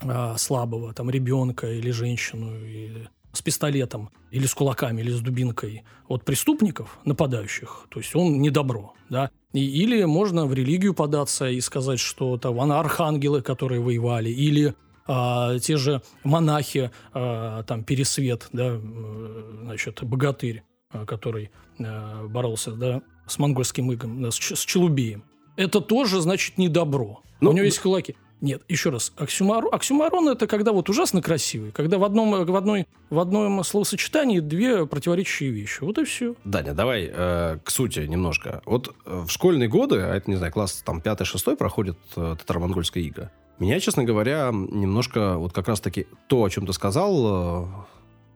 [0.01, 5.83] а, слабого, там, ребенка или женщину, или с пистолетом, или с кулаками, или с дубинкой
[6.07, 9.29] от преступников, нападающих, то есть он не добро, да.
[9.53, 14.73] И, или можно в религию податься и сказать, что там архангелы, которые воевали, или
[15.05, 23.01] а, те же монахи, а, там, Пересвет, да, значит, богатырь, а, который а, боролся, да,
[23.29, 25.23] с монгольским игом, да, с, с Челубеем.
[25.55, 27.21] Это тоже, значит, не добро.
[27.41, 28.15] Ну, У него есть кулаки.
[28.41, 32.87] Нет, еще раз, оксюмарон, оксюмарон это когда вот ужасно красивый, когда в одном, в одной,
[33.09, 35.83] в одном словосочетании две противоречащие вещи.
[35.83, 36.35] Вот и все.
[36.45, 38.61] Даня, давай э, к сути немножко.
[38.65, 43.03] Вот э, в школьные годы, а это, не знаю, класс там 5-6 проходит э, татаро-монгольская
[43.03, 47.67] ига, меня, честно говоря, немножко вот как раз-таки то, о чем ты сказал, э,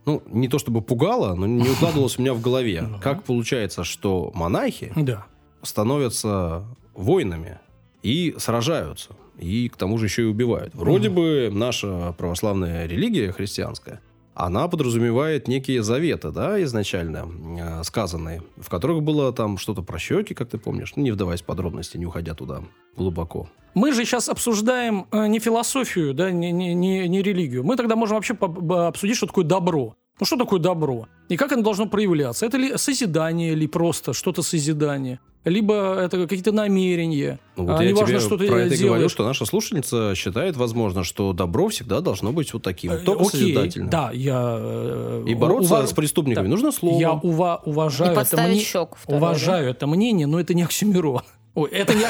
[0.05, 2.81] ну, не то чтобы пугало, но не укладывалось у меня в голове.
[2.89, 2.99] Ну.
[2.99, 5.25] Как получается, что монахи Да.
[5.61, 6.63] становятся
[6.93, 7.59] воинами
[8.01, 9.09] и сражаются.
[9.39, 10.75] И к тому же еще и убивают.
[10.75, 13.99] Вроде бы наша православная религия христианская,
[14.35, 17.27] она подразумевает некие заветы, да, изначально
[17.59, 21.41] э, сказанные, в которых было там что-то про щеки, как ты помнишь, ну, не вдаваясь
[21.41, 22.63] в подробности, не уходя туда
[22.95, 23.49] глубоко.
[23.73, 27.63] Мы же сейчас обсуждаем э, не философию, да, не, не, не, не религию.
[27.63, 29.95] Мы тогда можем вообще обсудить, что такое добро.
[30.19, 31.07] Ну, что такое добро?
[31.29, 32.45] И как оно должно проявляться?
[32.45, 35.19] Это ли созидание, или просто что-то созидание?
[35.43, 37.37] Либо это какие-то намерения.
[37.57, 39.11] Ну, вот а, я неважно, тебе что ты про это и говорю, делаешь.
[39.11, 43.39] что наша слушательница считает, возможно, что добро всегда должно быть вот таким, Э, только окей,
[43.41, 43.89] созидательным.
[43.89, 44.55] Да, я...
[44.57, 46.49] э, И бороться ува- с преступниками да.
[46.49, 46.99] нужно словом.
[46.99, 51.23] Я ува- уважаю, И это мне- щеку второй, уважаю это мнение, но это не оксюмерон.
[51.55, 52.05] Ой, это не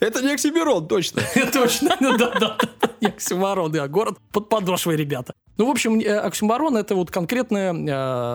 [0.00, 1.22] Это не оксимирон, точно.
[1.52, 2.58] Точно, ну да, да.
[3.00, 5.34] Не город под подошвой, ребята.
[5.56, 7.72] Ну, в общем, э, оксюмарон– это вот конкретное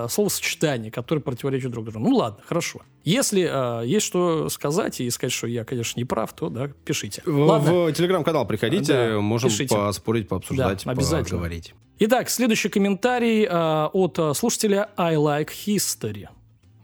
[0.05, 1.99] э, словосочетание, которое противоречит друг другу.
[1.99, 2.81] Ну, ладно, хорошо.
[3.03, 7.21] Если э, есть что сказать и сказать, что я, конечно, не прав, то, да, пишите.
[7.25, 7.71] В, Ладно.
[7.87, 9.75] в телеграм-канал приходите, Да, можем пишите.
[9.75, 11.39] поспорить, пообсуждать, Да, обязательно.
[11.39, 11.73] поговорить.
[11.99, 16.29] Итак, следующий комментарий э, от слушателя I Like History.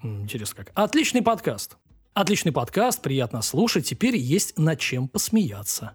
[0.04, 0.72] Интересно как.
[0.76, 1.78] Отличный подкаст.
[2.16, 3.90] Отличный подкаст, приятно слушать.
[3.90, 5.92] Теперь есть над чем посмеяться.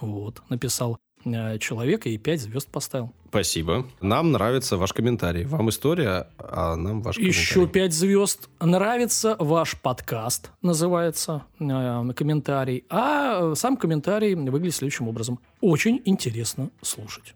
[0.00, 3.12] Вот, написал э, человек и 5 звезд поставил.
[3.28, 3.84] Спасибо.
[4.00, 5.44] Нам нравится ваш комментарий.
[5.46, 7.88] Вам история, а нам ваш Еще комментарий.
[7.88, 8.48] 5 звезд.
[8.60, 12.84] Нравится ваш подкаст, называется э, комментарий.
[12.88, 15.40] А э, сам комментарий выглядит следующим образом.
[15.60, 17.34] Очень интересно слушать.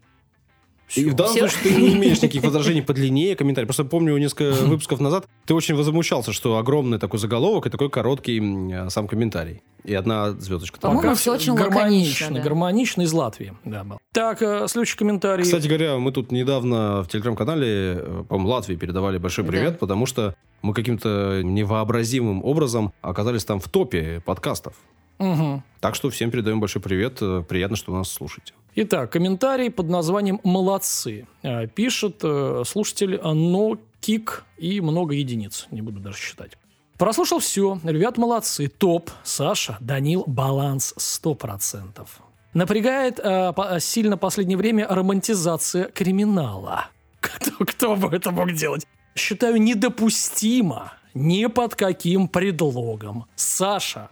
[0.95, 1.47] И в данном Всё.
[1.47, 3.67] случае ты не имеешь никаких возражений по длине комментариев.
[3.67, 8.39] Просто помню несколько выпусков назад ты очень возмущался, что огромный такой заголовок и такой короткий
[8.39, 9.61] м, сам комментарий.
[9.85, 10.79] И одна звездочка.
[10.79, 12.41] По-моему, всё очень гармонично, лаконично, да.
[12.41, 13.53] гармонично из Латвии.
[13.63, 13.97] Да, был.
[14.11, 15.43] Так, э, следующий комментарий.
[15.43, 19.51] Кстати говоря, мы тут недавно в телеграм-канале, э, по-моему, Латвии передавали большой Да.
[19.51, 24.73] привет, потому что мы каким-то невообразимым образом оказались там в топе подкастов.
[25.17, 25.63] Мгм.
[25.79, 27.17] Так что всем передаем большой привет.
[27.21, 28.53] Э, Приятно, что вы нас слушаете.
[28.75, 31.27] Итак, комментарий под названием «Молодцы».
[31.43, 35.67] Э, Пишет э, слушатель э, «Но кик» и много единиц.
[35.71, 36.51] Не буду даже считать.
[36.97, 37.79] Прослушал все.
[37.83, 38.67] Ребят, молодцы.
[38.67, 39.09] Топ.
[39.23, 42.07] Саша, Данил, баланс 100%.
[42.53, 46.87] Напрягает э, по- сильно последнее время романтизация криминала.
[47.19, 48.87] Кто, кто бы это мог делать?
[49.15, 53.25] Считаю недопустимо ни под каким предлогом.
[53.35, 54.09] Саша,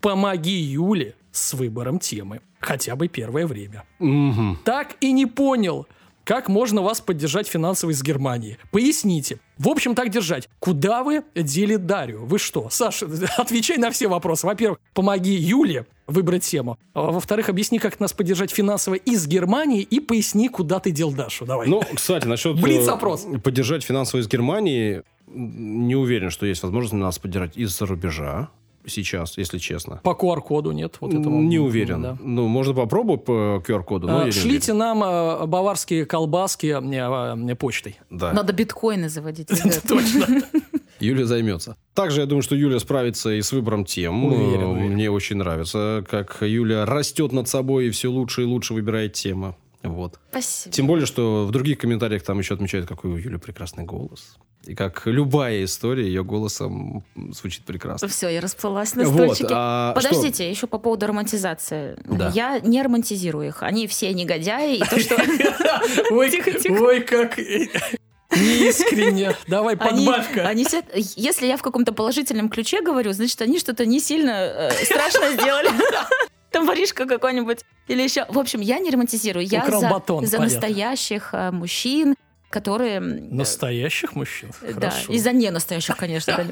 [0.00, 2.40] помоги Юле с выбором темы.
[2.60, 3.84] Хотя бы первое время.
[3.98, 4.58] Мгм.
[4.64, 5.86] Так и не понял,
[6.24, 8.58] как можно вас поддержать финансово из Германии.
[8.72, 9.38] Поясните.
[9.58, 10.48] В общем, так держать.
[10.58, 12.26] Куда вы дели Дарью?
[12.26, 12.68] Вы что?
[12.68, 13.06] Саша,
[13.38, 14.46] отвечай на все вопросы.
[14.46, 16.78] Во-первых, помоги Юле выбрать тему.
[16.94, 21.46] А Во-вторых, объясни, как нас поддержать финансово из Германии и поясни, куда ты дел Дашу.
[21.46, 21.68] Давай.
[21.68, 22.58] Ну, кстати, насчет...
[22.58, 23.26] э, Блиц-опрос.
[23.44, 28.50] Поддержать финансово из Германии, не уверен, что есть возможность нас поддержать из-за рубежа
[28.86, 30.00] сейчас, если честно.
[30.02, 30.96] По QR-коду нет.
[31.00, 31.34] Вот этого.
[31.40, 32.02] не уверен.
[32.02, 32.18] Да.
[32.20, 37.96] Ну, можно попробовать по QR-коду, но А, Шлите нам э, баварские колбаски э, э, почтой.
[38.10, 38.18] уверен.
[38.18, 38.32] Да.
[38.32, 39.48] Надо биткоины заводить.
[39.88, 40.42] Точно.
[41.00, 41.76] Юлия займется.
[41.94, 44.24] Также я думаю, что Юлия справится и с выбором тем.
[44.24, 44.92] Уверен, уверен.
[44.92, 49.54] Мне очень нравится, как Юля растет над собой и все лучше и лучше выбирает темы.
[50.06, 50.20] Вот.
[50.30, 50.74] Спасибо.
[50.74, 54.36] Тем более, что в других комментариях там еще отмечают, какой у Юли прекрасный голос.
[54.64, 58.08] И как любая история ее голосом звучит прекрасно.
[58.08, 59.48] Все, я расплылась на Вот, стульчике.
[59.50, 61.96] а Подождите, еще по поводу романтизации.
[62.04, 62.32] Да.
[62.34, 63.62] Я не романтизирую их.
[63.62, 64.78] Они все негодяи.
[64.78, 65.14] И то, что
[66.10, 69.36] Ой, как неискренне.
[69.46, 70.48] Давай, они, подбавь-ка.
[70.48, 70.82] они все...
[70.94, 75.70] Если я в каком-то положительном ключе говорю, значит, они что-то не сильно э, страшно сделали.
[76.56, 77.66] Там воришка какой-нибудь.
[77.86, 78.24] Или еще...
[78.30, 79.46] В общем, я не романтизирую.
[79.46, 80.54] Я Украл за, батон, за понятно.
[80.54, 82.14] настоящих э, мужчин,
[82.48, 83.00] которые...
[83.00, 84.52] Настоящих мужчин?
[84.62, 85.12] э, Да, Хорошо.
[85.12, 86.46] и за ненастоящих, конечно.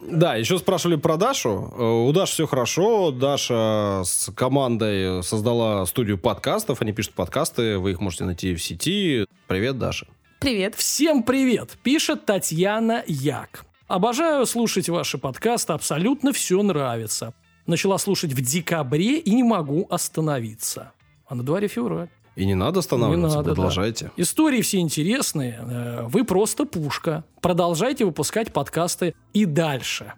[0.00, 1.72] Да, еще спрашивали про Дашу.
[1.78, 3.12] Э, У Даши все хорошо.
[3.12, 6.82] Даша с командой создала студию подкастов.
[6.82, 7.78] Они пишут подкасты.
[7.78, 9.26] Вы их можете найти в сети.
[9.46, 10.08] Привет, Даша.
[10.40, 10.74] Привет.
[10.74, 13.64] Всем привет, пишет Татьяна Як.
[13.86, 17.32] Обожаю слушать ваши подкасты, абсолютно все нравится.
[17.66, 20.92] Начала слушать в декабре и не могу остановиться.
[21.26, 22.08] А на дворе февраль.
[22.36, 23.54] И не надо останавливаться, Не надо, да.
[23.54, 24.12] продолжайте.
[24.16, 25.58] Истории все интересные.
[25.60, 27.24] э, Вы просто пушка.
[27.40, 30.12] Продолжайте выпускать подкасты и дальше.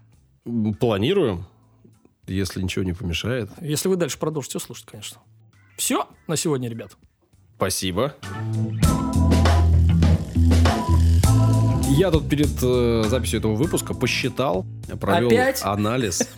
[0.81, 1.47] Планируем,
[2.27, 3.49] если ничего не помешает.
[3.61, 5.19] Если вы дальше продолжите слушать, конечно.
[5.77, 6.97] Все на сегодня, ребят.
[7.57, 8.15] Спасибо.
[11.91, 14.67] Я тут перед э, записью этого выпуска посчитал,
[15.01, 15.63] провел Опять?
[15.65, 16.29] анализ.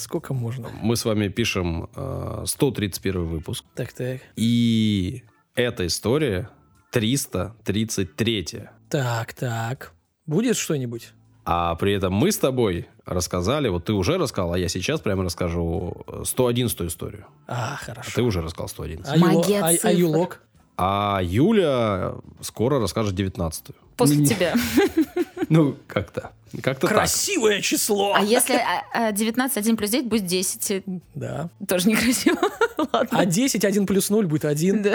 [0.00, 0.68] Сколько можно?
[0.82, 3.64] Мы с вами пишем э, 131 выпуск.
[3.74, 4.20] Так, так.
[4.36, 5.22] И
[5.54, 6.48] эта история
[6.92, 8.68] 333.
[8.88, 9.92] Так, так.
[10.26, 11.12] Будет что-нибудь?
[11.44, 15.24] А при этом мы с тобой рассказали, вот ты уже рассказал, а я сейчас прямо
[15.24, 17.26] расскажу 111 историю.
[17.46, 18.10] А, А хорошо.
[18.14, 19.12] ты уже рассказал 111.
[19.12, 20.42] А, Магия а- а юлок?
[20.76, 24.54] А Юля скоро расскажет 19 После тебя.
[25.48, 26.32] Ну, как-то.
[26.62, 26.96] Как-то так.
[26.96, 28.12] Красивое число!
[28.14, 30.82] А если а, а, 19, 1 плюс 9 будет 10?
[31.14, 31.48] Да.
[31.68, 32.38] Тоже некрасиво.
[32.92, 33.08] Ладно.
[33.18, 34.82] А 10, 1 плюс 0 будет 1.
[34.82, 34.94] Да.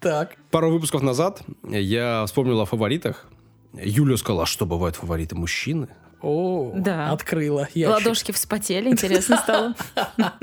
[0.00, 0.36] Так.
[0.50, 3.26] Пару выпусков назад я вспомнил о фаворитах.
[3.74, 5.88] Юля сказала, а что бывают фавориты мужчины?
[6.22, 7.10] О, Да.
[7.10, 7.68] открыла.
[7.74, 7.88] ящик.
[7.94, 9.74] Ладошки вспотели, интересно стало.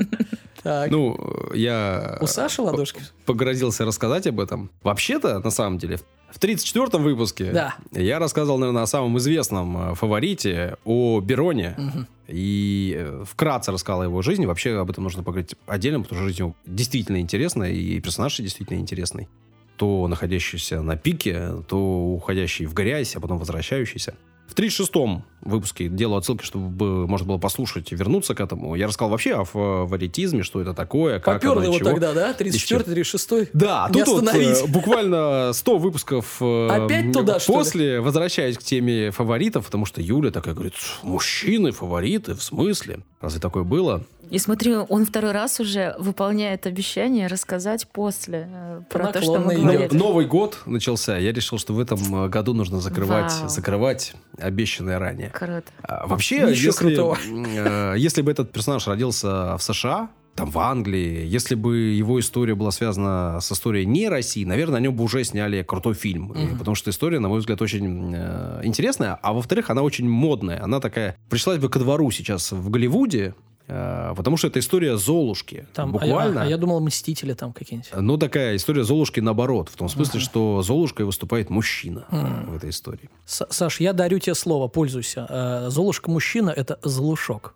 [0.62, 0.90] Так.
[0.90, 1.16] Ну,
[1.54, 3.00] я У Саши ладошки?
[3.24, 4.68] погрозился рассказать об этом.
[4.82, 7.74] Вообще-то, на самом деле, в 34-м выпуске Да.
[7.92, 11.74] я рассказывал, наверное, о самом известном э, фаворите, о Бероне.
[11.78, 12.06] Мгм.
[12.28, 14.46] И э, вкратце рассказал о его жизни.
[14.46, 18.78] Вообще об этом нужно поговорить отдельно, потому что жизнь его действительно интересная, и персонаж действительно
[18.78, 19.28] интересный.
[19.76, 24.14] То находящийся на пике, то уходящий в грязь, а потом возвращающийся.
[24.46, 28.74] В 36-м выпуске делаю отсылки, чтобы можно было послушать и вернуться к этому.
[28.74, 31.90] Я рассказал вообще о фаворитизме, что это такое, как Попер оно, его чего.
[31.90, 32.32] тогда, да?
[32.32, 38.58] 34 36 Да, Не тут вот, э, буквально 100 выпусков э, Опять туда, после, возвращаясь
[38.58, 43.00] к теме фаворитов, потому что Юля такая говорит, мужчины, фавориты, в смысле?
[43.20, 44.04] Разве такое было?
[44.30, 49.56] И смотри, он второй раз уже выполняет обещание рассказать после э, про то, что мы
[49.56, 49.88] говорили.
[49.92, 51.16] Новый год начался.
[51.16, 53.48] Я решил, что в этом э, году нужно закрывать, Вау.
[53.48, 55.30] закрывать обещанное ранее.
[55.30, 55.64] Круто.
[55.82, 57.18] А, Вообще, Ничего если, крутого.
[57.24, 61.24] э, если бы этот персонаж родился в США, там в Англии.
[61.26, 65.24] Если бы его история была связана с историей не России, наверное, о нем бы уже
[65.24, 66.26] сняли крутой фильм.
[66.26, 66.58] Мгм.
[66.58, 69.18] Потому что история, на мой взгляд, очень э, интересная.
[69.22, 70.62] А во-вторых, она очень модная.
[70.62, 71.16] Она такая...
[71.30, 73.34] Пришлась бы ко двору сейчас в Голливуде,
[73.66, 75.66] потому что это история Золушки.
[75.74, 76.42] Там, а Буквально.
[76.42, 77.90] А, я думал, Мстители там какие-нибудь.
[77.96, 79.68] Ну, такая история Золушки наоборот.
[79.68, 82.52] В том смысле, что Золушкой выступает мужчина Мгм.
[82.52, 83.10] в этой истории.
[83.24, 85.26] С- Саш, я дарю тебе слово, пользуйся.
[85.28, 87.54] Э, Золушка мужчина– это Золушок.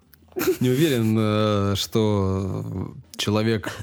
[0.60, 3.76] Не уверен, э, что человек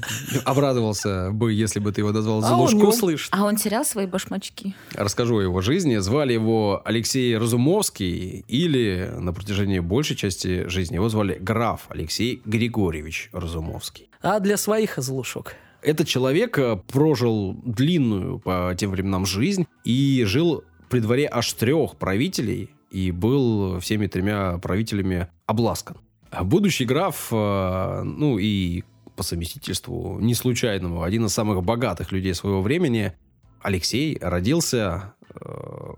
[0.44, 2.88] обрадовался бы, если бы ты его назвал А он не Золушком.
[2.88, 3.28] услышит.
[3.32, 4.74] А он терял свои башмачки.
[4.94, 5.96] Расскажу о его жизни.
[5.98, 13.30] Звали его Алексей Разумовский, или на протяжении большей части жизни его звали граф Алексей Григорьевич
[13.32, 14.08] Разумовский.
[14.22, 15.54] А для своих Золушок.
[15.82, 21.96] Этот человек э, прожил длинную по тем временам жизнь и жил при дворе аж трех
[21.96, 25.98] правителей и был всеми тремя правителями обласкан.
[26.30, 28.84] А Будущий граф, э, ну и
[29.16, 33.14] по совместительству не случайному, один из самых богатых людей своего времени,
[33.62, 35.34] Алексей родился э,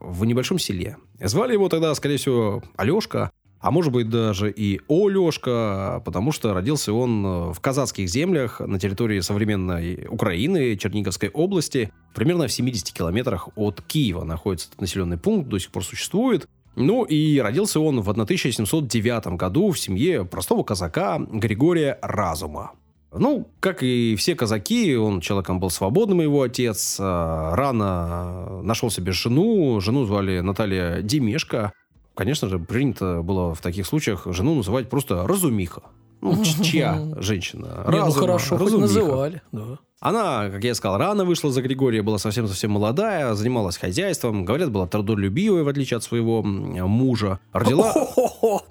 [0.00, 0.96] в небольшом селе.
[1.20, 6.94] Звали его тогда, скорее всего, Алешка, а может быть даже и Олешка, потому что родился
[6.94, 11.92] он э, в казацких землях на территории современной Украины, Черниговской области.
[12.14, 16.48] Примерно в 70 километрах от Киева находится этот населенный пункт, до сих пор существует.
[16.76, 22.72] Ну и родился он в 1709 году в семье простого казака Григория Разума.
[23.12, 26.96] Ну, как и все казаки, он человеком был свободным, его отец.
[27.00, 29.80] А, Рано нашел себе жену.
[29.80, 31.72] Жену звали Наталья Демешко.
[32.20, 35.80] Конечно же, принято было в таких случаях жену называть просто Разумиха.
[36.20, 37.82] Ну, чья женщина?
[37.88, 38.86] Не, ну Разума, хорошо, хоть Разумиха.
[38.94, 39.42] называли.
[39.52, 39.78] Да.
[40.00, 44.86] Она, как я сказал, рано вышла за Григория, была совсем-совсем молодая, занималась хозяйством, говорят, была
[44.86, 47.40] трудолюбивой, в отличие от своего мужа.
[47.54, 47.90] Родила,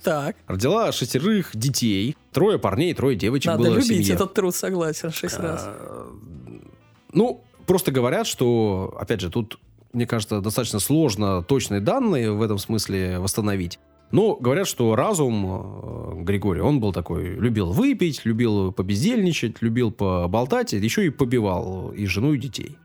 [0.04, 4.14] Так, родила шестерых детей, трое парней, трое девочек надо было в любить семье.
[4.14, 5.64] этот труд, согласен, шесть раз.
[5.66, 6.08] А,
[7.14, 9.58] Ну, просто говорят, что, опять же, тут,
[9.94, 13.80] мне кажется, достаточно сложно точные данные в этом смысле восстановить.
[14.12, 20.74] Но говорят, что разум э, Григория, он был такой, любил выпить, любил побездельничать, любил поболтать,
[20.74, 22.78] еще и побивал и жену, и детей.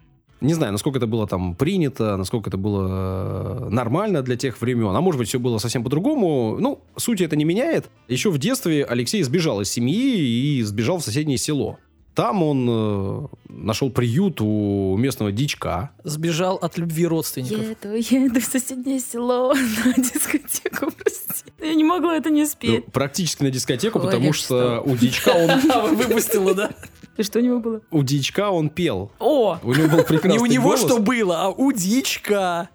[0.43, 4.95] Не знаю, насколько это было там принято, насколько это было э, нормально для тех времен.
[4.95, 6.59] А может быть, все было совсем по-другому.
[6.61, 7.89] Ну, сути это не меняет.
[8.09, 11.79] Еще в детстве Алексей сбежал из семьи и сбежал в соседнее село.
[12.15, 15.91] Там он э, нашел приют у местного дичка.
[16.05, 17.59] Сбежал от любви родственников.
[17.61, 17.95] Еду,
[18.27, 19.53] еду в соседнее село
[19.85, 21.45] на дискотеку, прости.
[21.61, 22.87] Я не могла это не Ну, спеть.
[22.93, 26.71] практически на дискотеку, Ой, потому что у дичка он, Выпустила, да?
[27.17, 27.81] И что у него было?
[27.91, 29.11] у дичка он пел.
[29.19, 29.59] О!
[29.63, 30.81] У него был прекрасный Не у него голос.
[30.81, 32.69] что было, а у дичка.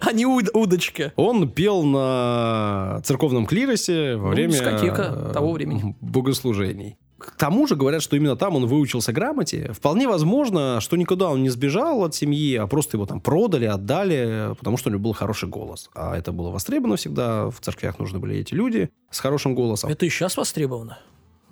[0.00, 1.12] А не уд- удочка.
[1.16, 5.96] Он пел на церковном клиросе во Ну, время того времени.
[6.00, 6.96] богослужений.
[7.26, 9.72] К тому же говорят, что именно там он выучился грамоте.
[9.72, 14.54] Вполне возможно, что никуда он не сбежал от семьи, а просто его там продали, отдали,
[14.58, 15.88] потому что у него был хороший голос.
[15.94, 17.50] А это было востребовано всегда.
[17.50, 19.90] В церквях нужны были эти люди с хорошим голосом.
[19.90, 20.98] Это и сейчас востребовано.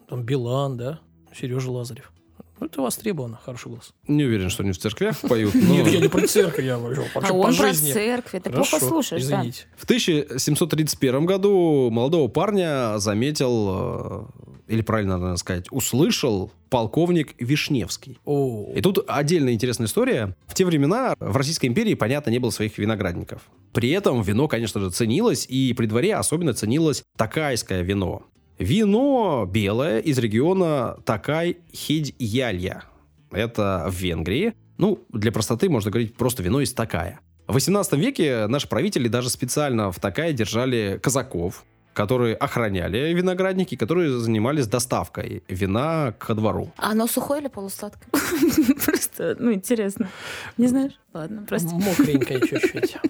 [0.08, 1.00] Там Билан, да?
[1.34, 2.12] Сережа Лазарев.
[2.60, 3.94] Ну, это востребовано, хороший голос.
[4.06, 5.54] Не уверен, что они в церквях поют.
[5.54, 8.42] Нет, я не про церковь, я вообще А он про церковь.
[8.42, 9.64] Хорошо, плохо слушаешь, извините.
[9.76, 14.28] В 1731 году молодого парня заметил,
[14.68, 18.18] э, или правильно надо сказать, услышал полковник Вишневский.
[18.24, 20.36] О, И тут отдельная интересная история.
[20.46, 23.42] В те времена в Российской империи, понятно, не было своих виноградников.
[23.72, 28.22] При этом вино, конечно же, ценилось, и при дворе особенно ценилось такайское вино.
[28.60, 32.82] Вино белое из региона Такай-Хедьялья.
[33.30, 34.52] Это в Венгрии.
[34.76, 37.20] Ну, для простоты можно говорить просто вино из Такая.
[37.46, 44.18] В 18 веке наши правители даже специально в Такае держали казаков, которые охраняли виноградники, которые
[44.18, 46.70] занимались доставкой вина ко двору.
[46.76, 48.10] А оно сухое или полусладкое?
[48.84, 50.10] Просто, ну, интересно.
[50.58, 51.00] Не знаешь?
[51.14, 51.74] Ладно, прости.
[51.74, 52.98] мокренькая чуть-чуть.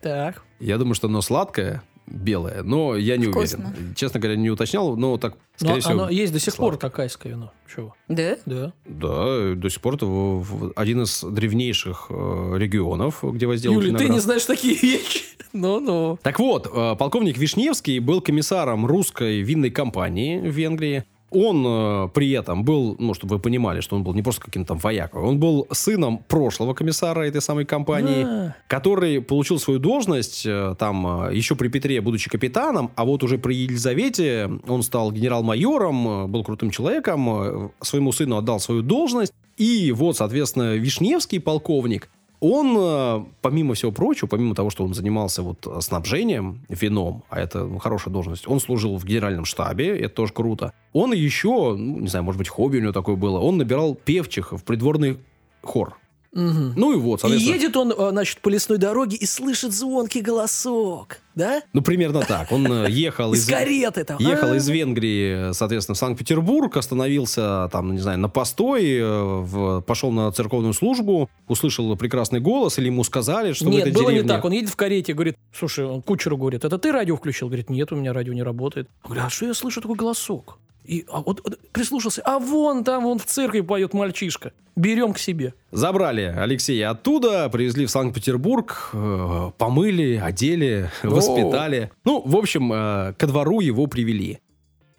[0.00, 0.42] Так.
[0.60, 3.68] Я думаю, что оно сладкое, белое, но я не Вкусно.
[3.68, 3.94] уверен.
[3.94, 5.38] Честно говоря, не уточнял, но так, Но
[5.68, 5.92] скорее всего...
[5.94, 6.90] оно есть до сих пор сладкое.
[6.90, 7.52] такайское вино.
[7.74, 7.94] Чего?
[8.08, 8.36] Да?
[8.46, 8.72] Да.
[8.86, 13.98] Да, до сих пор это в- в- один из древнейших э, регионов, где возделывают Юля,
[13.98, 14.16] ты виноград.
[14.16, 15.20] не знаешь такие вещи.
[15.52, 16.18] Ну-ну.
[16.22, 21.04] Так вот, э, полковник Вишневский был комиссаром русской винной компании в Венгрии.
[21.30, 24.68] Он э, при этом был, ну, чтобы вы понимали, что он был не просто каким-то
[24.68, 30.46] там воякой, он был сыном прошлого комиссара этой самой компании, А, который получил свою должность
[30.46, 35.12] э, там э, еще при Петре, будучи капитаном, а вот уже при Елизавете он стал
[35.12, 41.40] генерал-майором, э, был крутым человеком, э, своему сыну отдал свою должность, и вот, соответственно, Вишневский
[41.40, 42.08] полковник,
[42.44, 47.64] он, э, помимо всего прочего, помимо того, что он занимался вот снабжением вином, а это
[47.64, 50.72] ну, хорошая должность, он служил в генеральном штабе, это тоже круто.
[50.92, 54.52] Он еще, ну, не знаю, может быть, хобби у него такое было, он набирал певчих
[54.52, 55.18] в придворный
[55.62, 55.96] хор.
[56.34, 56.72] Мгм.
[56.76, 57.54] Ну и вот, И соответственно...
[57.54, 61.62] едет он, э, значит, по лесной дороге и слышит звонкий голосок, да?
[61.72, 62.50] Ну, примерно так.
[62.50, 64.18] Он э, ехал Из кареты там.
[64.18, 70.10] Ехал А, из Венгрии, соответственно, в Санкт-Петербург, остановился там, не знаю, на постой, э, пошел
[70.10, 74.44] на церковную службу, услышал прекрасный голос, или ему сказали, что Нет, было не так.
[74.44, 77.46] Он едет в карете, говорит, слушай, он кучеру говорит, это ты радио включил?
[77.46, 78.88] Говорит, нет, у меня радио не работает.
[79.04, 80.58] Говорит, а что я слышу такой голосок?
[80.84, 84.52] И а вот, вот прислушался, а вон там, вон в церкви поет мальчишка.
[84.76, 85.54] Берем к себе.
[85.70, 91.90] Забрали Алексея оттуда, привезли в Санкт-Петербург, э, помыли, одели, воспитали.
[92.04, 94.40] Ну, в общем, э, ко двору его привели.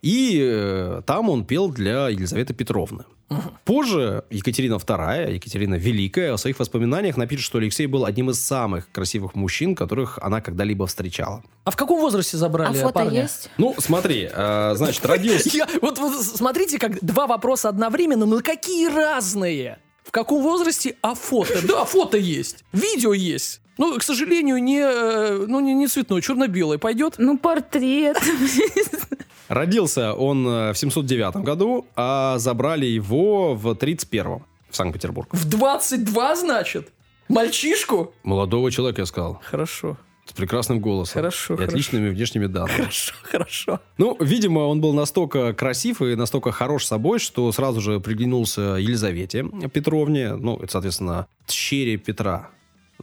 [0.05, 3.05] И э, там он пел для Елизаветы Петровны.
[3.63, 8.91] Позже Екатерина II, Екатерина Великая, в своих воспоминаниях напишет, что Алексей был одним из самых
[8.91, 11.43] красивых мужчин, которых она когда-либо встречала.
[11.63, 13.23] А в каком возрасте А забрали фото парня?
[13.23, 13.49] есть?
[13.57, 15.49] Ну, смотри, э, значит, родился...
[15.57, 19.79] Я- вот, вот смотрите, как два вопроса одновременно, но какие разные.
[20.03, 21.67] В каком возрасте, а фото?
[21.67, 22.63] Да, фото есть.
[22.73, 23.59] Видео есть.
[23.79, 26.77] Ну, к сожалению, не, э, ну, не, не цветной, черно-белый.
[26.77, 27.15] Пойдет?
[27.17, 28.17] Ну, портрет.
[29.47, 34.39] Родился он э, в 709 году, а забрали его в 31
[34.69, 35.29] в Санкт-Петербург.
[35.31, 36.91] В 22, значит?
[37.29, 38.13] Мальчишку?
[38.23, 39.39] Молодого человека, я сказал.
[39.43, 41.13] Хорошо, С прекрасным голосом.
[41.15, 41.71] Хорошо, И хорошо.
[41.71, 42.77] отличными внешними данными.
[42.77, 43.79] хорошо, хорошо.
[43.97, 49.43] Ну, видимо, он был настолько красив и настолько хорош собой, что сразу же приглянулся Елизавете
[49.73, 52.49] Петровне, ну, это, соответственно, тщере Петра,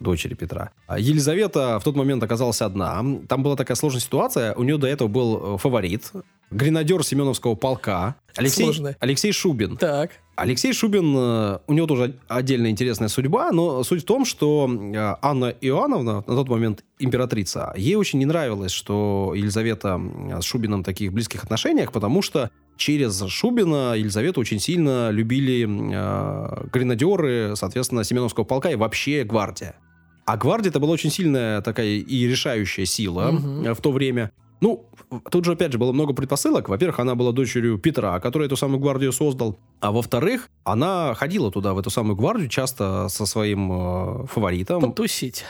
[0.03, 0.71] дочери Петра.
[0.87, 3.05] А Елизавета в тот момент оказалась одна.
[3.29, 4.55] Там была такая сложная ситуация.
[4.55, 6.13] У нее до этого был э, фаворит,
[6.51, 8.71] гренадер Семеновского полка, Алексей.
[9.01, 9.77] Алексей Шубин.
[9.77, 10.13] Так.
[10.35, 15.17] Алексей Шубин, э, у него тоже отдельная интересная судьба, но суть в том, что э,
[15.21, 20.01] Анна Иоанновна, на тот момент императрица, ей очень не нравилось, что Елизавета
[20.41, 26.67] с Шубином в таких близких отношениях, потому что через Шубина Елизавету очень сильно любили э,
[26.73, 29.77] гренадеры, соответственно, Семеновского полка и вообще гвардия.
[30.25, 33.33] А гвардия это была очень сильная такая и решающая сила
[33.65, 34.31] э, в то время.
[34.61, 34.87] Ну,
[35.29, 36.69] тут же, опять же, было много предпосылок.
[36.69, 39.59] Во-первых, она была дочерью Петра, который эту самую гвардию создал.
[39.81, 44.81] А во-вторых, она ходила туда, в эту самую гвардию, часто со своим э, фаворитом.
[44.81, 45.45] Потусить.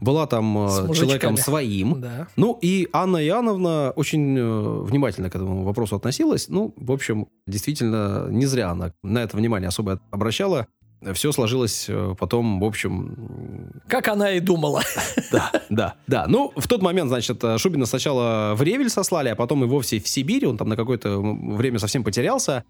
[0.00, 0.94] Была там э, С мужичками.
[0.96, 2.00] человеком своим.
[2.00, 2.28] Да.
[2.36, 6.48] Ну, и Анна Иоанновна очень э, внимательно к этому вопросу относилась.
[6.48, 10.66] Ну, в общем, действительно, не зря она на это внимание особо обращала.
[11.14, 14.82] Все сложилось э, потом, в общем, Как она и думала.
[15.32, 16.26] да, да, да.
[16.28, 20.08] Ну, в тот момент, значит, Шубина сначала в Ревель сослали, а потом и вовсе в
[20.08, 20.46] Сибирь.
[20.46, 22.64] Он там на какое-то время совсем потерялся.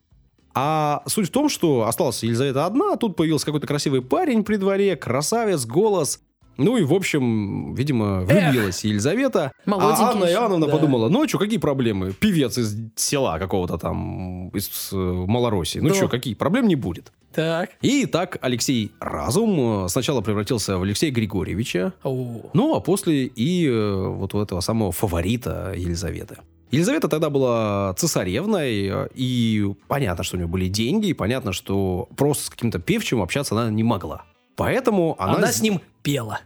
[0.59, 4.57] А суть в том, что осталась Елизавета одна, а тут появился какой-то красивый парень при
[4.57, 6.21] дворе, красавец, голос.
[6.59, 9.53] Ну и, в общем, видимо, влюбилась Елизавета.
[9.67, 10.35] А Анна еще.
[10.35, 10.73] Иоанновна Да.
[10.73, 12.13] подумала, ну что, какие проблемы?
[12.13, 15.81] Певец из села какого-то там, из э, Малороссии.
[15.81, 15.95] Ну Да.
[15.95, 16.35] что, какие?
[16.35, 17.13] Проблем не будет.
[17.35, 17.71] Так.
[17.83, 22.41] И так Алексей Разум э, сначала превратился в Алексея Григорьевича, О.
[22.55, 26.39] ну, а после и э, вот у этого самого фаворита Елизаветы.
[26.73, 32.45] Елизавета тогда была цесаревной, и понятно, что у нее были деньги, и понятно, что просто
[32.45, 34.25] с каким-то певчим общаться она не могла.
[34.57, 36.41] Поэтому она, Она с- ним пела.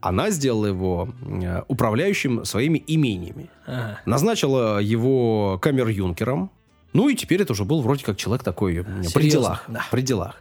[0.00, 1.08] она сделала его
[1.42, 3.50] э, управляющим своими имениями.
[3.66, 4.00] Ага.
[4.06, 6.50] Назначила его камер-юнкером.
[6.92, 9.64] Ну и теперь это уже был вроде как человек такой э, при Серьезно, делах.
[9.68, 9.84] да.
[9.90, 10.40] При делах.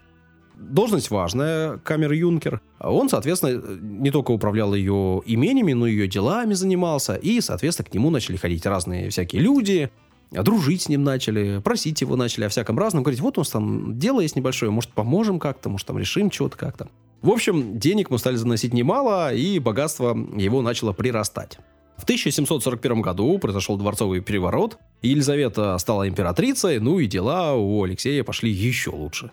[0.56, 2.62] Должность важная, камер-юнкер.
[2.80, 7.16] Он, соответственно, не только управлял ее имениями, но и ее делами занимался.
[7.16, 9.90] И, соответственно, к нему начали ходить разные всякие люди,
[10.32, 13.04] дружить с ним начали, просить его начали о всяком разном.
[13.04, 16.56] Говорить, вот у нас там дело есть небольшое, может, поможем как-то, может, там решим что-то
[16.58, 16.88] как-то.
[17.22, 21.58] В общем, денег мы стали заносить немало, и богатство его начало прирастать.
[21.98, 28.24] В 1741 году произошел дворцовый переворот, и Елизавета стала императрицей, ну и дела у Алексея
[28.24, 29.32] пошли еще лучше.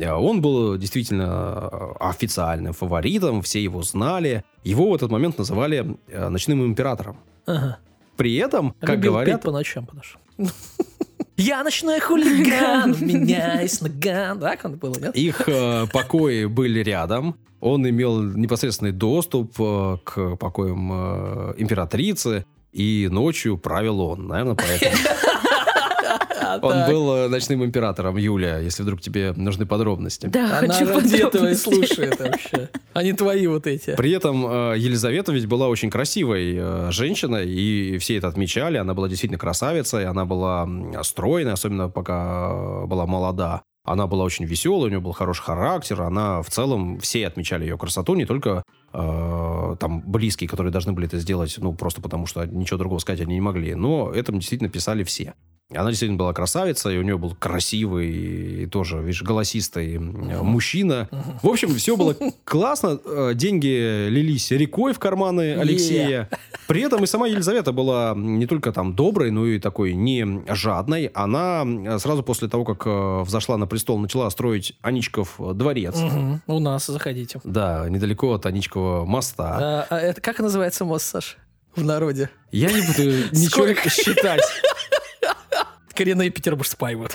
[0.00, 4.44] А Он был действительно э, официальным фаворитом, все его знали.
[4.64, 7.18] Его в этот момент называли э, ночным императором.
[7.46, 7.78] Ага.
[8.16, 10.18] При этом, как Любил говорят, по ночам, потому что...
[11.36, 14.38] Я ночной хулиган, у меня есть наган.
[14.38, 15.16] Так он было, нет?
[15.16, 17.36] их э, покои были рядом.
[17.60, 24.26] Он имел непосредственный доступ э, к покоям э, императрицы, и ночью правил он.
[24.26, 24.92] Наверное, поэтому.
[26.60, 26.88] Он Так.
[26.88, 30.26] был э, ночным императором, Юля, если вдруг тебе нужны подробности.
[30.26, 32.68] Да, Она хочу ради этого и слушает вообще.
[32.92, 33.94] А не твои вот эти.
[33.96, 38.76] При этом э, Елизавета ведь была очень красивой э, женщиной, и все это отмечали.
[38.78, 40.68] Она была действительно красавицей, она была
[41.02, 43.62] стройной, особенно пока была молода.
[43.84, 47.76] Она была очень веселая, у нее был хороший характер, она в целом, все отмечали ее
[47.76, 52.46] красоту, не только э, там близкие, которые должны были это сделать, ну, просто потому что
[52.46, 55.34] ничего другого сказать они не могли, но этом действительно писали все.
[55.74, 61.08] Она действительно была красавица, и у нее был красивый, и тоже, видишь, голосистый мужчина.
[61.42, 62.98] В общем, все было классно.
[63.04, 66.28] Э, деньги лились рекой в карманы Алексея.
[66.66, 71.06] При этом и сама Елизавета была не только там доброй, но и такой не жадной.
[71.14, 75.96] Она сразу после того, как э, взошла на престол, начала строить Аничков дворец.
[75.96, 76.40] Угу.
[76.46, 77.40] У нас, заходите.
[77.44, 79.58] Да, недалеко от Аничкова моста.
[79.60, 81.38] А, а это как называется мост, Саш?
[81.74, 82.28] В народе.
[82.50, 83.02] Я не буду
[83.32, 84.42] ничего считать.
[85.94, 87.12] Коренные петербуржцы поймут.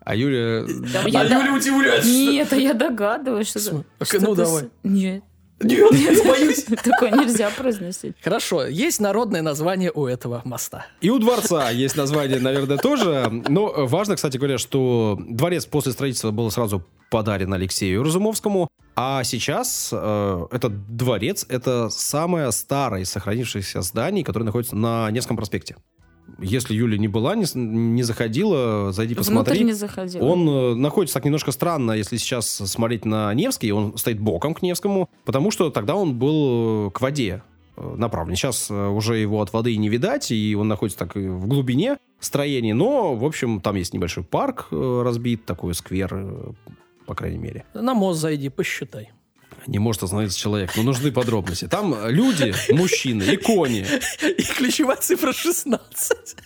[0.00, 0.64] А Юля...
[0.92, 2.08] Да, А Юля удивляется.
[2.08, 3.60] Нет, а я догадываюсь, что...
[3.72, 4.70] Ну, ты давай.
[4.82, 5.24] Нет.
[5.60, 6.64] Нет, я боюсь.
[6.82, 8.14] Такое нельзя произносить.
[8.22, 10.86] Хорошо, есть народное название у этого моста.
[11.00, 13.30] И у дворца есть название, наверное, тоже.
[13.48, 18.68] Но важно, кстати говоря, что дворец после строительства был сразу подарен Алексею Разумовскому.
[18.96, 25.36] А сейчас э, этот дворец– это самое старое из сохранившихся зданий, которое находится на Невском
[25.36, 25.76] проспекте.
[26.38, 29.64] Если Юля не была, не, не заходила, зайди Внутрь посмотри.
[29.64, 30.24] не заходила.
[30.24, 34.62] Он э, находится так немножко странно, если сейчас смотреть на Невский, он стоит боком к
[34.62, 37.42] Невскому, потому что тогда он был э, к воде
[37.76, 38.36] э, направлен.
[38.36, 42.74] Сейчас э, уже его от воды не видать, и он находится так в глубине строения,
[42.74, 46.54] но, в общем, там есть небольшой парк разбит, такой сквер,
[47.06, 47.64] по крайней мере.
[47.74, 49.10] На мост зайди, посчитай.
[49.66, 51.66] Не может остановиться человек, но нужны подробности.
[51.66, 53.86] Там люди, мужчины и кони.
[54.22, 56.36] И ключевая цифра 16.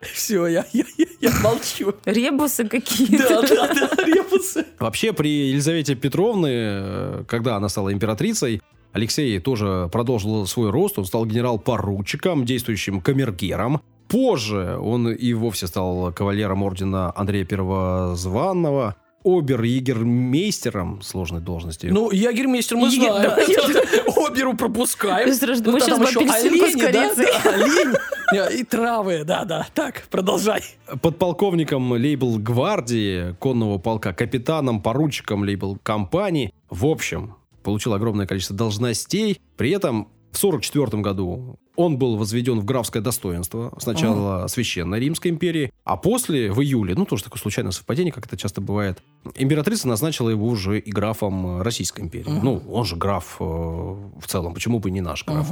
[0.00, 1.94] Все, я, я, я, я молчу.
[2.04, 3.42] Ребусы какие-то.
[3.42, 4.64] Да, да, да, ребусы.
[4.78, 10.98] Вообще, при Елизавете Петровне, э, когда она стала императрицей, Алексей тоже продолжил свой рост.
[10.98, 13.80] Он стал генерал-поручиком, действующим камергером.
[14.08, 21.86] Позже он и вовсе стал кавалером ордена Андрея Первозванного, обер-егермейстером сложной должности.
[21.86, 24.26] Ну, ягермейстер мы Егер- знаем.
[24.26, 25.28] Оберу пропускаем.
[25.28, 27.10] Мы сейчас да,
[27.50, 28.58] олень.
[28.60, 29.66] И травы, да-да.
[29.74, 30.62] Так, продолжай.
[31.02, 36.52] подполковником лейбл гвардии конного полка, капитаном, поручиком лейбл компании.
[36.70, 39.40] В общем, получил огромное количество должностей.
[39.56, 43.72] При этом в 1944 году он был возведен в графское достоинство.
[43.78, 48.36] Сначала Священной Римской империи, а после, в июле, ну, тоже такое случайное совпадение, как это
[48.36, 48.98] часто бывает,
[49.36, 52.30] императрица назначила его уже и графом э, Российской империи.
[52.42, 55.50] Ну, он же граф э, в целом, почему бы и не наш граф?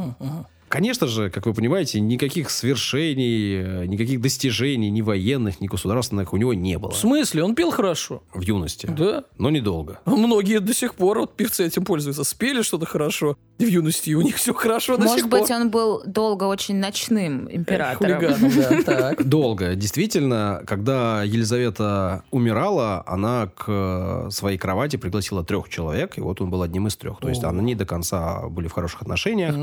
[0.68, 6.36] Конечно же, как вы понимаете, никаких свершений, э, никаких достижений, ни военных, ни государственных у
[6.36, 7.44] него не было В смысле?
[7.44, 8.24] Он пел хорошо.
[8.34, 8.86] в юности.
[8.86, 9.22] Да.
[9.38, 10.00] Но недолго.
[10.06, 12.24] Многие до сих пор, вот певцы этим пользуются.
[12.24, 15.56] Спели что-то хорошо в юности, и у них все хорошо до Может сих быть, пор.
[15.56, 18.18] он был долго очень ночным императором.
[18.18, 19.24] Хулиганом, да, так.
[19.24, 19.76] Долго.
[19.76, 26.50] Действительно, когда Елизавета умирала, она к э, своей кровати пригласила трех человек, и вот он
[26.50, 27.18] был одним из трех.
[27.18, 29.54] То есть они до конца были в хороших отношениях,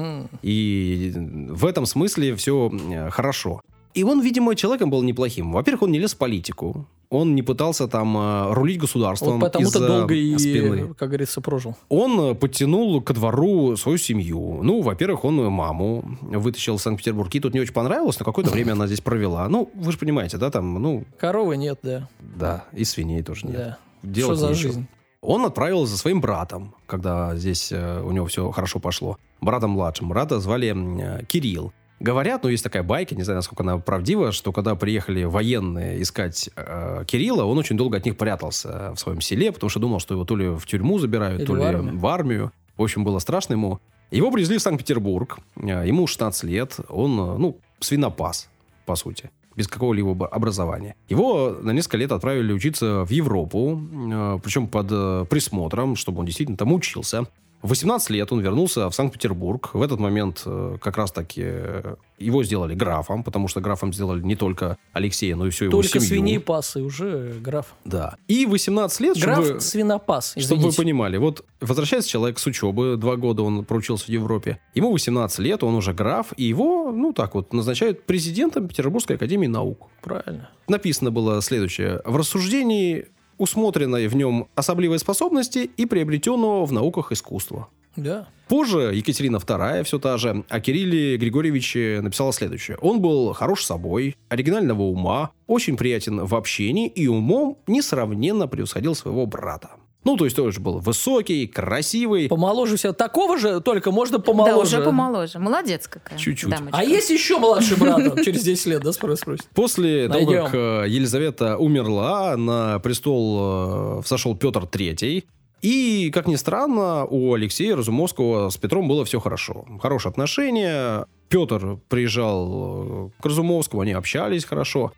[0.42, 2.72] и в этом смысле все
[3.12, 3.62] хорошо.
[3.94, 5.52] И он, видимо, человеком был неплохим.
[5.52, 6.88] Во-первых, он не лез в политику.
[7.10, 10.96] Он не пытался там э, рулить государством Вот потому-то долго и, спины.
[10.96, 11.76] как говорится, прожил.
[11.90, 14.62] Он э, подтянул ко двору свою семью.
[14.64, 17.32] Ну, во-первых, он маму вытащил в Санкт-Петербург.
[17.32, 19.48] Ей тут не очень понравилось, но какое-то время она здесь провела.
[19.48, 22.10] Ну, вы же понимаете, да, там, ну, Коровы нет, да.
[22.20, 23.56] да, и свиней тоже нет.
[23.58, 23.78] да.
[24.02, 24.72] Делать Что за нечего.
[24.74, 24.88] жизнь?
[25.22, 29.18] Он отправил за своим братом, когда здесь э, у него все хорошо пошло.
[29.40, 30.10] Братом младшим.
[30.10, 31.72] Брата звали Кирилл.
[32.00, 36.50] Говорят, ну, есть такая байка, не знаю, насколько она правдива, что когда приехали военные искать
[36.56, 40.14] э, Кирилла, он очень долго от них прятался в своем селе, потому что думал, что
[40.14, 41.98] его то ли в тюрьму забирают, Или то в ли армию.
[41.98, 42.52] в армию.
[42.76, 43.80] В общем, было страшно ему.
[44.12, 45.38] Его привезли в Санкт-Петербург.
[45.56, 46.78] Э, Ему 16 лет.
[46.90, 48.50] Он, ну, свинопас,
[48.86, 50.96] по сути без какого-либо образования.
[51.10, 56.26] Его на несколько лет отправили учиться в Европу, э, причем под э, присмотром, чтобы он
[56.26, 57.28] действительно там учился.
[57.64, 59.70] В 18 лет он вернулся в Санкт-Петербург.
[59.74, 64.36] В этот момент э, как раз-таки э, его сделали графом, потому что графом сделали не
[64.36, 66.08] только Алексея, но и всю его Только семью.
[66.08, 67.74] свиней пас, и уже граф.
[67.86, 68.18] Да.
[68.28, 69.62] И 18 лет, Граф чтобы...
[69.62, 70.78] свинопас, Чтобы вы извините.
[70.78, 75.64] понимали, вот возвращается человек с учебы, два года он проучился в Европе, ему 18 лет,
[75.64, 79.88] он уже граф, и его, ну так вот, назначают президентом Петербургской академии наук.
[80.02, 80.50] Правильно.
[80.68, 82.02] Написано было следующее.
[82.04, 83.08] В рассуждении
[83.38, 87.68] усмотренной в нем особливой способности и приобретенного в науках искусства.
[87.96, 88.28] Да.
[88.48, 92.78] Позже Екатерина II, все та же, о Кирилле Григорьевиче написала следующее.
[92.82, 99.26] Он был хорош собой, оригинального ума, очень приятен в общении и умом несравненно превосходил своего
[99.26, 99.72] брата.
[100.04, 102.28] Ну, то есть тоже был высокий, красивый.
[102.28, 102.92] Помоложе все.
[102.94, 104.54] Такого же, только можно помоложе.
[104.54, 105.40] Да, уже помоложе.
[105.40, 106.20] Молодец какая.
[106.20, 106.50] Чуть-чуть.
[106.50, 106.78] дамочка.
[106.78, 109.46] А есть еще младший брат через 10 лет, да, спрос- спросит?
[109.54, 115.24] После того, как э, Елизавета умерла, на престол э, взошел Петр III.
[115.62, 119.66] И, как ни странно, у Алексея Разумовского с Петром было все хорошо.
[119.82, 121.06] Хорошие отношения.
[121.30, 124.92] Петр приезжал э, к Разумовскому, они общались хорошо.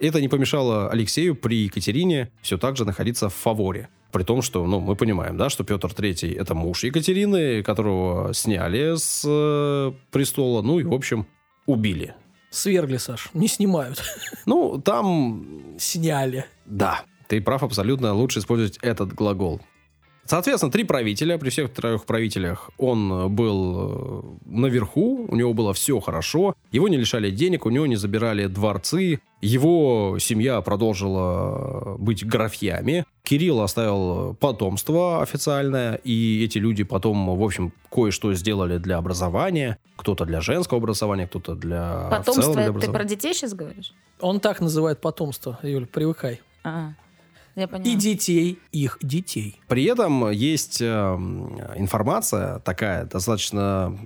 [0.00, 3.88] Это не помешало Алексею при Екатерине все так же находиться в фаворе.
[4.12, 8.96] При том, что, ну, мы понимаем, да, что Петр III это муж Екатерины, которого сняли
[8.96, 11.26] с э, престола, ну и, в общем,
[11.66, 12.14] убили.
[12.50, 14.02] Свергли, Саш, не снимают.
[14.46, 16.44] Ну, там Сняли.
[16.66, 18.12] да, ты прав абсолютно.
[18.12, 19.60] Лучше использовать этот глагол.
[20.30, 21.38] Соответственно, три правителя.
[21.38, 26.54] При всех трех правителях он э, был э, наверху, у него было все хорошо.
[26.70, 29.18] Его не лишали денег, у него не забирали дворцы.
[29.40, 33.06] Его семья продолжила быть графьями.
[33.24, 39.78] Кирилл оставил потомство официальное, и эти люди потом, в общем, кое-что сделали для образования.
[39.96, 42.06] Кто-то для женского образования, кто-то для...
[42.06, 43.92] в Потомство, целом для ты про детей сейчас говоришь?
[44.20, 46.40] Он так называет потомство, Юль, привыкай.
[46.62, 46.92] А,
[47.56, 47.64] я.
[47.84, 49.60] И детей их детей.
[49.68, 50.86] При этом есть э,
[51.76, 53.98] информация такая, достаточно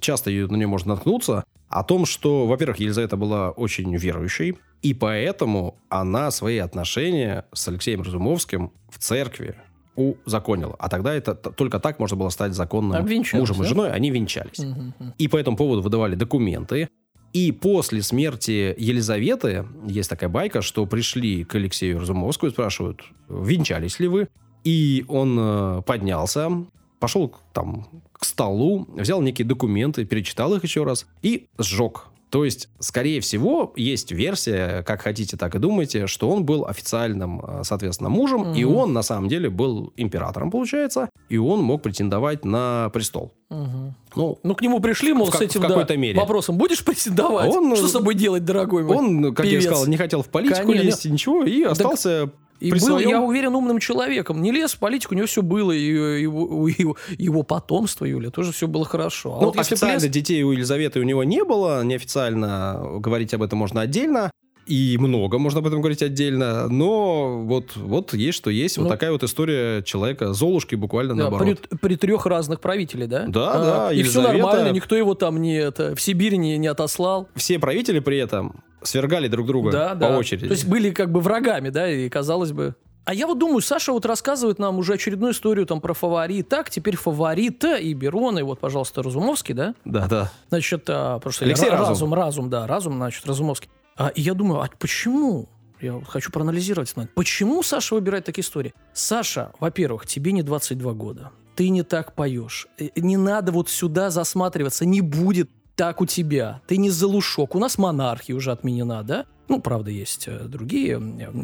[0.00, 4.92] часто ее, на нее можно наткнуться, о том, что, во-первых, Елизавета была очень верующей, и
[4.92, 9.54] поэтому она свои отношения с Алексеем Разумовским в церкви
[9.94, 10.74] узаконила.
[10.78, 13.92] А тогда это только так можно было стать законным мужем и женой.
[13.92, 14.58] Они венчались.
[14.58, 15.14] Мгм.
[15.18, 16.88] И по этому поводу выдавали документы.
[17.32, 24.00] И после смерти Елизаветы, есть такая байка, что пришли к Алексею Разумовскому и спрашивают, венчались
[24.00, 24.28] ли вы?
[24.64, 26.50] И он э, поднялся,
[26.98, 32.09] пошел там к столу, взял некие документы, перечитал их еще раз и сжег.
[32.30, 37.40] То есть, скорее всего, есть версия, как хотите, так и думайте, что он был официальным,
[37.44, 38.74] э, соответственно, мужем, и Мгм.
[38.76, 43.32] он на самом деле был императором, получается, и он мог претендовать на престол.
[43.50, 43.94] Мгм.
[44.14, 46.18] Ну, Ну, к нему пришли, мол, В с этим в да, какой-то мере.
[46.20, 47.50] вопросом, будешь претендовать?
[47.50, 48.96] Он, Что э, с собой делать, дорогой мой?
[48.96, 49.64] Он, как певец.
[49.64, 50.82] я сказал, не хотел в политику Конечно.
[50.86, 52.30] лезть, и ничего, и остался
[52.60, 53.08] И при был, своем.
[53.08, 54.42] я уверен, умным человеком.
[54.42, 55.80] Не лез в политику, у него все было, и
[56.22, 59.36] его, его, его потомство, Юля, тоже все было хорошо.
[59.36, 63.42] А Ну, вот официально лез- детей у Елизаветы у него не было, неофициально говорить об
[63.42, 64.30] этом можно отдельно.
[64.70, 68.76] И много можно об этом говорить отдельно, но вот, вот есть что есть.
[68.78, 71.58] Ну, вот такая вот история человека, Золушки буквально Да, наоборот.
[71.68, 73.24] при, при трех разных правителей, да?
[73.26, 76.56] Да, А, да, И все Елизавета- нормально, никто его там не, это, в Сибирь не,
[76.56, 77.28] не отослал.
[77.34, 80.16] Все правители при этом свергали друг друга Да, по да.
[80.18, 80.46] очереди.
[80.46, 82.76] То есть были как бы врагами, да, и казалось бы...
[83.06, 86.48] А я вот думаю, Саша вот рассказывает нам уже очередную историю там про фаворит.
[86.48, 89.74] Так, теперь фаворита и Берон, и вот, пожалуйста, Разумовский, да?
[89.84, 90.30] Да, да.
[90.50, 91.88] Значит, а, просто Алексей Ра- Разум.
[91.88, 93.68] разум, разум, да, разум, значит, Разумовский.
[94.00, 95.46] А, я думаю, а почему?
[95.78, 96.94] Я хочу проанализировать.
[97.14, 98.72] Почему Саша выбирает такие истории?
[98.94, 101.32] Саша, во-первых, тебе не 22 года.
[101.54, 102.66] Ты не так поешь.
[102.78, 104.86] Э, Не надо вот сюда засматриваться.
[104.86, 106.62] Не будет так у тебя.
[106.66, 107.54] Ты не залушок.
[107.54, 109.26] У нас монархия уже отменена, да?
[109.48, 110.98] Ну, правда, есть э, другие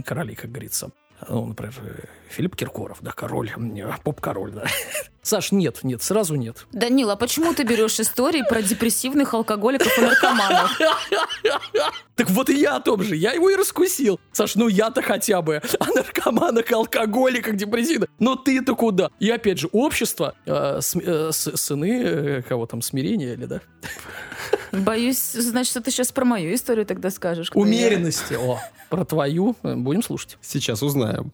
[0.07, 0.91] короли, как говорится.
[1.29, 1.75] Ну, например,
[2.29, 3.51] Филипп Киркоров, да, король,
[4.05, 4.67] поп-король, да.
[5.23, 6.67] Саш, нет, нет, сразу нет.
[6.73, 10.71] Данила, а почему ты берешь истории про депрессивных алкоголиков и наркоманов?
[12.14, 14.21] Так вот и я о том же, я его и раскусил.
[14.33, 18.09] Саш, ну я-то хотя бы о наркоманах, алкоголиках, депрессивных.
[18.19, 19.11] Но ты-то куда?
[19.19, 23.61] И опять же, общество, э, см- э, сыны, э, кого там, смирения или, да?
[24.73, 27.51] Боюсь, значит, что ты сейчас про мою историю тогда скажешь.
[27.51, 27.65] кто я.
[27.65, 28.35] Умеренности.
[28.35, 30.39] О, про твою будем слушать.
[30.41, 31.33] Сейчас узнаем.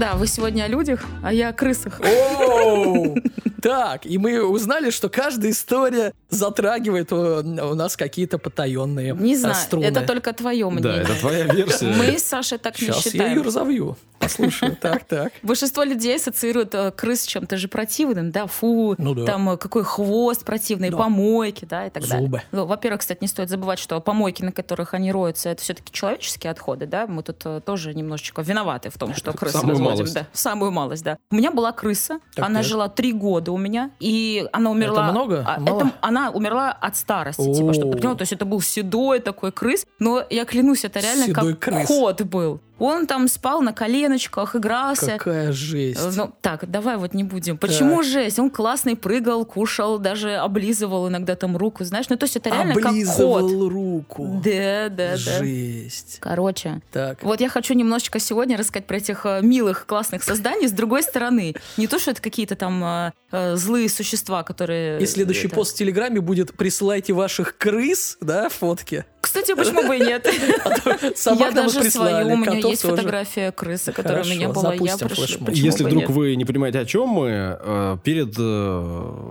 [0.00, 2.00] Да, вы сегодня о людях, а я о крысах.
[2.00, 3.16] Оу!
[3.60, 9.36] Так, и мы узнали, что каждая история затрагивает э, у нас какие-то потаенные Не э,
[9.36, 9.84] знаю, струны.
[9.84, 11.02] это только твое Да, мнение.
[11.02, 11.86] это твоя версия.
[11.96, 13.36] Мы с Сашей так не Сейчас я считаем.
[13.38, 13.96] ее разовью.
[14.18, 14.76] Послушаю.
[14.80, 15.32] Так, так.
[15.42, 19.24] Большинство людей ассоциируют э, крыс с чем-то же противным, да, фу, Ну да.
[19.24, 20.96] там э, какой хвост противный, Да.
[20.98, 22.42] помойки, да, и так Зубы.
[22.52, 22.66] далее.
[22.66, 26.86] Во-первых, кстати, не стоит забывать, что помойки, на которых они роются, это все-таки человеческие отходы,
[26.86, 30.14] да, мы тут э, тоже немножечко виноваты в том, что крысы Самую разводим, малость.
[30.14, 31.16] да, самую малость, да.
[31.30, 32.68] У меня была крыса, Так, она так.
[32.68, 35.04] жила три года у меня, и она умерла...
[35.04, 35.44] Это много?
[35.46, 35.78] а, Мало?
[35.80, 39.50] это- она умерла от старости, типа, чтобы ты понял, то есть это был седой такой
[39.50, 41.86] крыс, но я клянусь, это реально Седой как крыс.
[41.88, 42.60] кот был.
[42.80, 45.12] Он там спал на коленочках, игрался.
[45.18, 46.16] Какая жесть.
[46.16, 47.58] Ну, так, давай вот не будем.
[47.58, 48.06] Почему Так.
[48.06, 48.38] жесть?
[48.38, 52.06] Он классный, прыгал, кушал, даже облизывал иногда там руку, знаешь?
[52.08, 53.70] Ну, то есть это реально как Облизывал кот.
[53.72, 54.40] руку.
[54.44, 55.16] Да, да, да.
[55.16, 56.16] Жесть.
[56.20, 57.22] Короче, Так.
[57.22, 61.54] вот я хочу немножечко сегодня рассказать про этих э, милых, классных созданий с другой стороны.
[61.76, 65.00] Не то, что это какие-то там э, э, злые существа, которые...
[65.02, 69.04] И следующий это- пост в Телеграме будет «Присылайте ваших крыс», да, фотки.
[69.20, 70.26] Кстати, почему бы и нет?
[71.16, 72.96] Собак Я даже прислали, свою, у меня есть тоже.
[72.96, 75.46] фотография крысы, которая у Хорошо, меня была, я пришлю.
[75.52, 76.10] Если вдруг нет?
[76.10, 77.28] вы не понимаете, о чем мы,
[77.60, 78.80] э, перед э,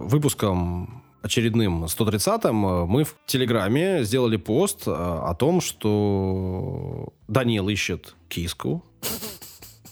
[0.05, 8.83] выпуском очередным 130-м э, мы в Телеграме сделали пост о том, что Данил ищет киску.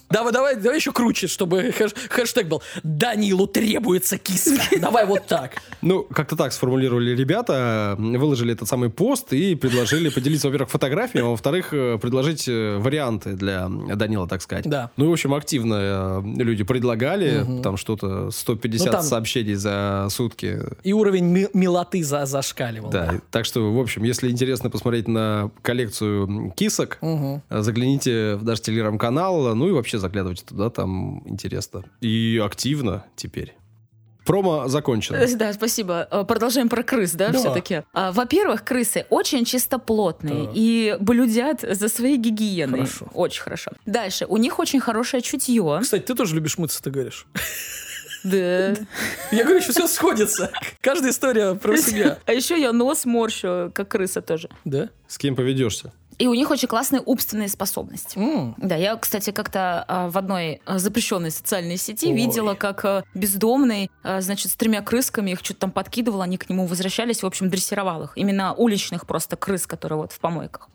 [0.09, 4.79] Давай, давай, давай еще круче, чтобы хэш- хэштег был «Данилу требуется киска».
[4.79, 5.55] Давай вот так.
[5.81, 11.31] Ну, как-то так сформулировали ребята, выложили этот самый пост и предложили поделиться, во-первых, фотографиями, а
[11.31, 14.65] во-вторых, э, предложить э, варианты для Данила, так сказать.
[14.65, 14.91] Да.
[14.95, 20.59] Ну, в общем, активно э, люди предлагали, там что-то 150 Ну, там- сообщений за сутки.
[20.83, 22.89] И уровень ми- милоты за зашкаливал.
[22.91, 28.61] Да, так что, в общем, если интересно посмотреть на коллекцию кисок, э, загляните в наш
[28.61, 31.83] телеграм-канал, ну и вообще заглядывайте туда, там интересно.
[32.01, 33.55] И активно теперь.
[34.25, 35.15] Промо закончено.
[35.15, 36.05] Э, Да, спасибо.
[36.11, 37.39] Э, Продолжаем про крыс, да, Да.
[37.39, 37.83] все-таки.
[37.93, 40.51] Во-первых, крысы очень чистоплотные Так.
[40.53, 42.79] и блюдят за своей гигиеной.
[42.79, 43.07] Хорошо.
[43.13, 43.71] Очень хорошо.
[43.85, 44.25] Дальше.
[44.27, 45.79] У них очень хорошее чутье.
[45.81, 47.25] Кстати, ты тоже любишь мыться, ты говоришь.
[48.23, 48.75] Да.
[49.31, 50.51] Я говорю, что все сходится.
[50.81, 52.17] Каждая история про себя.
[52.25, 54.49] А еще я нос морщу, как крыса тоже.
[54.65, 54.89] Да?
[55.07, 55.93] С кем поведешься?
[56.17, 58.17] И у них очень классные умственные способности.
[58.17, 58.55] М.
[58.57, 62.13] Да, я, кстати, как-то а, в одной а, запрещенной социальной сети Ой.
[62.13, 66.65] видела, как а, бездомный, значит, с тремя крысками их что-то там подкидывал, они к нему
[66.65, 68.13] возвращались, в общем, дрессировал их.
[68.15, 70.69] Именно уличных просто крыс, которые вот в помойках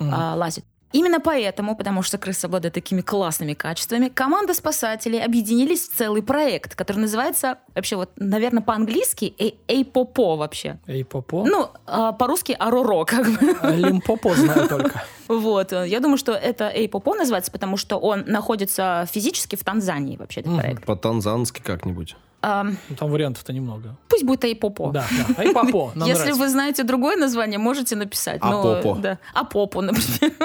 [0.00, 0.64] а, лазят.
[0.92, 6.74] Именно поэтому, потому что крысы обладают такими классными качествами, команда спасателей объединились в целый проект,
[6.74, 10.78] который называется, вообще вот, наверное, по-английски «Эй- «Эйпопо» вообще.
[10.86, 11.44] Эй, Попо.
[11.44, 13.56] Ну, а, по-русски «Ороро», как бы.
[13.60, 15.02] А Лимпопо знаю только.
[15.28, 15.72] Вот.
[15.72, 20.56] Я думаю, что это Эйпопо называется, потому что он находится физически в Танзании, вообще, этот
[20.56, 20.86] проект.
[20.86, 22.16] По-танзански как-нибудь.
[22.42, 23.96] Ну, Там вариантов-то немного.
[24.08, 24.90] пусть будет Эйпопо.
[24.92, 25.42] Да, да.
[25.42, 25.92] Эй, Попо.
[25.94, 26.40] нам Если нравится.
[26.40, 28.42] вы знаете другое название, можете написать.
[28.42, 28.98] но- Апопо.
[29.00, 29.18] Да.
[29.34, 30.32] Апопо, например.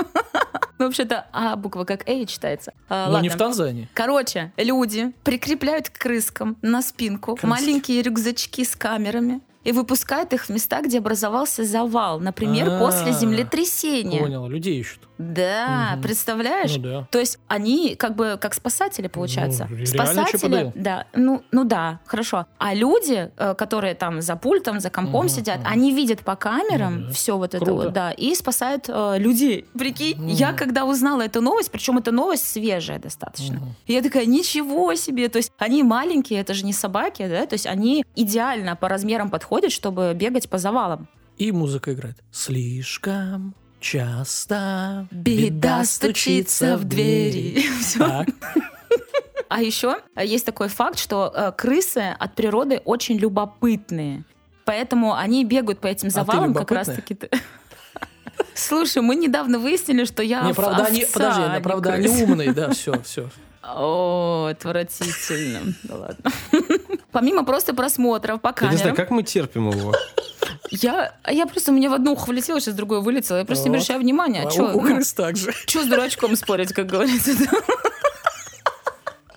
[0.80, 2.74] Ну, вообще-то А буква как Эй читается.
[2.90, 3.46] А, Но не в ладно.
[3.46, 3.90] Танзании.
[3.94, 7.46] Короче, люди прикрепляют к крыскам на спинку Крыски.
[7.46, 12.20] маленькие рюкзачки с камерами и выпускают их в места, где образовался завал.
[12.20, 14.20] Например, А, после землетрясения.
[14.22, 15.08] Понял, людей ищут.
[15.18, 16.02] Да, Мгм.
[16.02, 16.72] представляешь?
[16.76, 17.08] Ну да.
[17.12, 19.68] То есть они как бы как спасатели, получается.
[19.70, 22.46] Ну, спасатели, да, ну, ну да, хорошо.
[22.58, 25.68] А люди, э, которые там за пультом, за компом Мгм, сидят, мгм.
[25.72, 27.14] они видят по камерам Ну да.
[27.14, 27.84] все вот это Круто.
[27.86, 29.66] вот, да, и спасают э, людей.
[29.78, 30.28] Прикинь, Мгм.
[30.28, 33.76] я когда узнала эту новость, причем эта новость свежая достаточно, Мгм.
[33.88, 37.68] я такая, ничего себе, то есть они маленькие, это же не собаки, да, то есть
[37.68, 41.08] они идеально по размерам подходят, чтобы бегать по завалам.
[41.38, 42.18] И музыка играет.
[42.32, 47.64] Слишком часто Беда стучится в двери.
[47.98, 48.28] Так.
[49.50, 54.24] А еще есть такой факт, что э, крысы от природы очень любопытные.
[54.66, 56.78] Поэтому они бегают по этим А завалам как любопытная?
[56.86, 57.18] раз таки.
[58.56, 62.54] Слушай, мы недавно выяснили, что я Не, правда, они, овца, подожди, а правда, они умные,
[62.54, 63.30] да, все, все.
[63.62, 65.74] О, отвратительно.
[65.84, 66.32] Да ладно.
[67.14, 69.94] Помимо просто просмотров по Я не знаю, камерам, как мы терпим его.
[70.72, 73.38] я, я просто, у меня в одно ухо влетело, сейчас в другое вылетело.
[73.38, 74.44] Я просто не обращаю внимания.
[74.46, 75.54] А Чё, у, у ну, крыс так же.
[75.68, 77.32] Че с дурачком спорить, как говорится?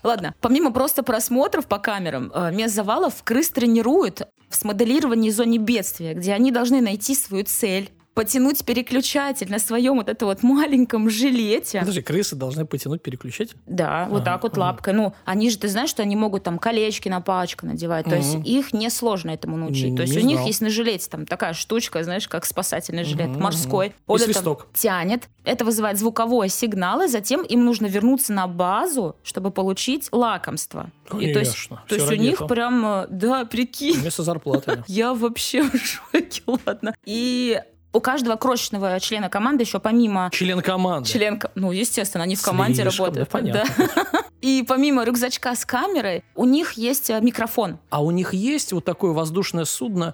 [0.03, 6.13] Ладно, помимо просто просмотров по камерам, э, мест завалов крыс тренируют в смоделировании зоне бедствия,
[6.13, 11.81] где они должны найти свою цель, потянуть переключатель на своем вот этом вот маленьком жилете.
[11.81, 13.55] Подожди, крысы должны потянуть переключатель?
[13.67, 14.61] Да, вот Ага, так вот ага.
[14.61, 14.93] лапкой.
[14.93, 18.05] Ну, они же, ты знаешь, что они могут там колечки на палочку надевать.
[18.05, 19.95] То есть их несложно этому научить.
[19.95, 23.93] То есть у них есть на жилете там такая штучка, знаешь, как спасательный жилет, морской.
[24.07, 24.67] Он это свисток.
[24.73, 25.29] тянет.
[25.43, 30.89] Это вызывает звуковой сигнал, и затем им нужно вернуться на базу, чтобы получить лакомство.
[31.19, 31.83] И то есть, Конечно.
[31.87, 34.83] то есть у них прям, э, да, прикинь, Вместо зарплаты.
[34.87, 36.93] я вообще в шоке, ладно.
[37.05, 37.61] И
[37.97, 41.09] у каждого крошечного члена команды еще помимо Член команды.
[41.09, 43.29] Член, ну, естественно, они в команде Слишком, работают.
[43.29, 44.21] да, понятно.
[44.41, 47.79] И помимо рюкзачка с камерой, у них есть э, микрофон.
[47.89, 50.13] А у них есть вот такое воздушное судно,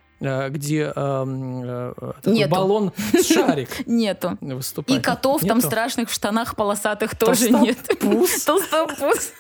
[0.50, 1.94] где эм, э,
[2.26, 2.50] Нету.
[2.50, 4.38] баллон с шарик Нету.
[4.42, 5.00] выступает?
[5.00, 5.68] И котов там Нету?
[5.68, 7.78] страшных в штанах полосатых тоже нет.
[8.00, 8.44] Толстопуз?
[8.44, 9.32] Толстопуз.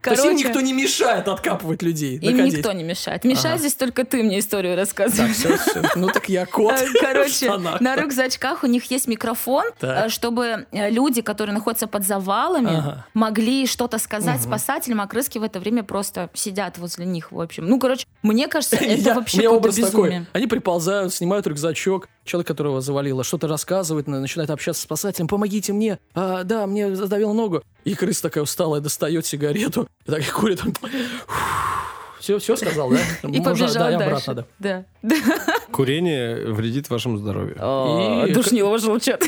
[0.00, 2.16] То есть им Короче, никто не мешает откапывать людей.
[2.18, 2.58] им находить.
[2.58, 3.24] никто не мешает.
[3.24, 3.58] Мешает Ага.
[3.58, 5.34] здесь только ты мне историю рассказываешь.
[5.34, 5.82] Все, все.
[5.96, 6.72] Ну так я кот.
[6.72, 10.06] Э, Короче, на рюкзачках у них есть микрофон, Так.
[10.06, 13.06] э, чтобы э, люди, которые находятся под завалами, Ага.
[13.12, 17.66] могли что-то сказать спасателям, а крыски в это время просто сидят возле них, в общем.
[17.66, 20.26] Ну, короче, мне кажется, это Я- вообще меня какое-то такой.
[20.32, 25.28] Они приползают, снимают рюкзачок, человек, которого завалило, что-то рассказывает, на- начинает общаться с спасателем.
[25.28, 25.98] Помогите мне.
[26.14, 27.62] А, да, мне задавило ногу.
[27.84, 30.62] И крыса такая усталая достает сигарету и так и курит.
[32.20, 32.98] Все, все сказал, да?
[33.22, 34.04] И Можно- побежал да, дальше.
[34.30, 34.84] обратно, да.
[35.02, 35.14] Да.
[35.72, 37.56] Курение вредит вашему здоровью.
[37.60, 39.24] О, И- Душнилова желчат.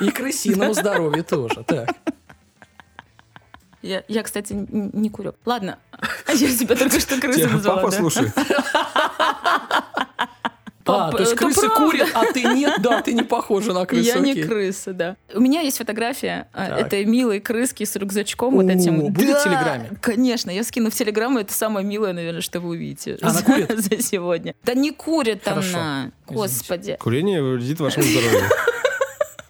[0.00, 1.64] И крысиному здоровью тоже.
[1.66, 1.90] Так.
[3.82, 5.34] Я, я, кстати, не курю.
[5.46, 5.78] Ладно,
[6.28, 7.76] я себя только что Тебя назвала.
[7.80, 7.96] Папа да.
[7.96, 8.32] слушает.
[10.86, 11.76] А, то есть крысы правда.
[11.76, 12.80] курят, а ты нет?
[12.82, 14.08] Да, ты не похожа на крысу.
[14.08, 14.42] Я не окей.
[14.44, 15.16] крыса, да.
[15.34, 16.80] У меня есть фотография э, Так.
[16.80, 18.98] этой милой крыски с рюкзачком вот О, этим.
[19.12, 19.90] будет в Да, Телеграме?
[20.00, 23.18] Конечно, я скину в Телеграм, это самое милое, наверное, что вы увидите.
[23.20, 23.70] Она за- курит?
[23.78, 24.54] За сегодня.
[24.64, 25.76] Да не курит Хорошо.
[25.78, 26.10] она.
[26.26, 26.96] Господи.
[26.98, 28.40] Курение вредит вашему здоровью.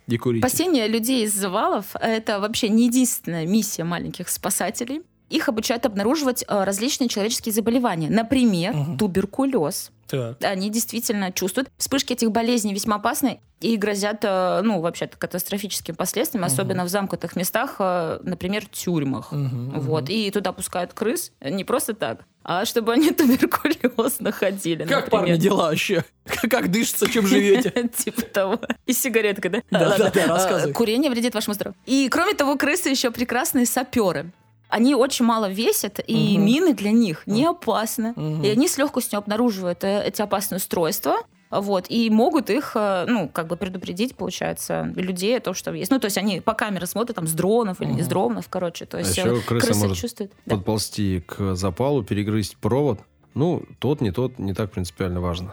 [0.08, 0.46] Не курите.
[0.46, 5.02] Спасение людей из завалов– это вообще не единственная миссия маленьких спасателей.
[5.28, 8.10] Их обучают обнаруживать э, различные человеческие заболевания.
[8.10, 9.92] Например, туберкулез.
[10.10, 10.36] Так.
[10.42, 11.68] Они действительно чувствуют.
[11.78, 16.52] Вспышки этих болезней весьма опасны и грозят, э, ну, вообще-то катастрофическим последствиям, Мгм.
[16.52, 19.32] особенно в замкнутых местах, э, например, тюрьмах.
[19.32, 20.04] Мгм, Вот.
[20.04, 20.12] мгм.
[20.12, 24.84] И туда пускают крыс не просто так, а чтобы они туберкулез находили.
[24.84, 25.38] Как, парни, например.
[25.42, 26.04] дела вообще?
[26.50, 27.70] Как дышится, чем живете?
[27.96, 28.58] Типа того.
[28.86, 29.62] И сигаретка, да?
[29.70, 30.70] Да, да, да, рассказывай.
[30.70, 31.76] А, Курение вредит вашему здоровью.
[31.86, 34.32] И кроме того, крысы еще прекрасные саперы.
[34.70, 36.46] Они очень мало весят, и Мгм.
[36.46, 38.12] мины для них не опасны.
[38.16, 38.42] Мгм.
[38.42, 41.16] И они с легкостью обнаруживают э, эти опасные устройства.
[41.50, 45.90] Вот, и могут их, э, ну, как бы предупредить, получается, людей о том, что есть.
[45.90, 48.86] Ну, то есть они по камере смотрят там с дронов или не с дронов, короче.
[48.86, 50.32] То есть А еще э, крыса крыса может чувствует.
[50.46, 50.54] Да.
[50.54, 53.00] Подползти к запалу, перегрызть провод.
[53.34, 55.52] Ну, тот, не тот, не так принципиально важно.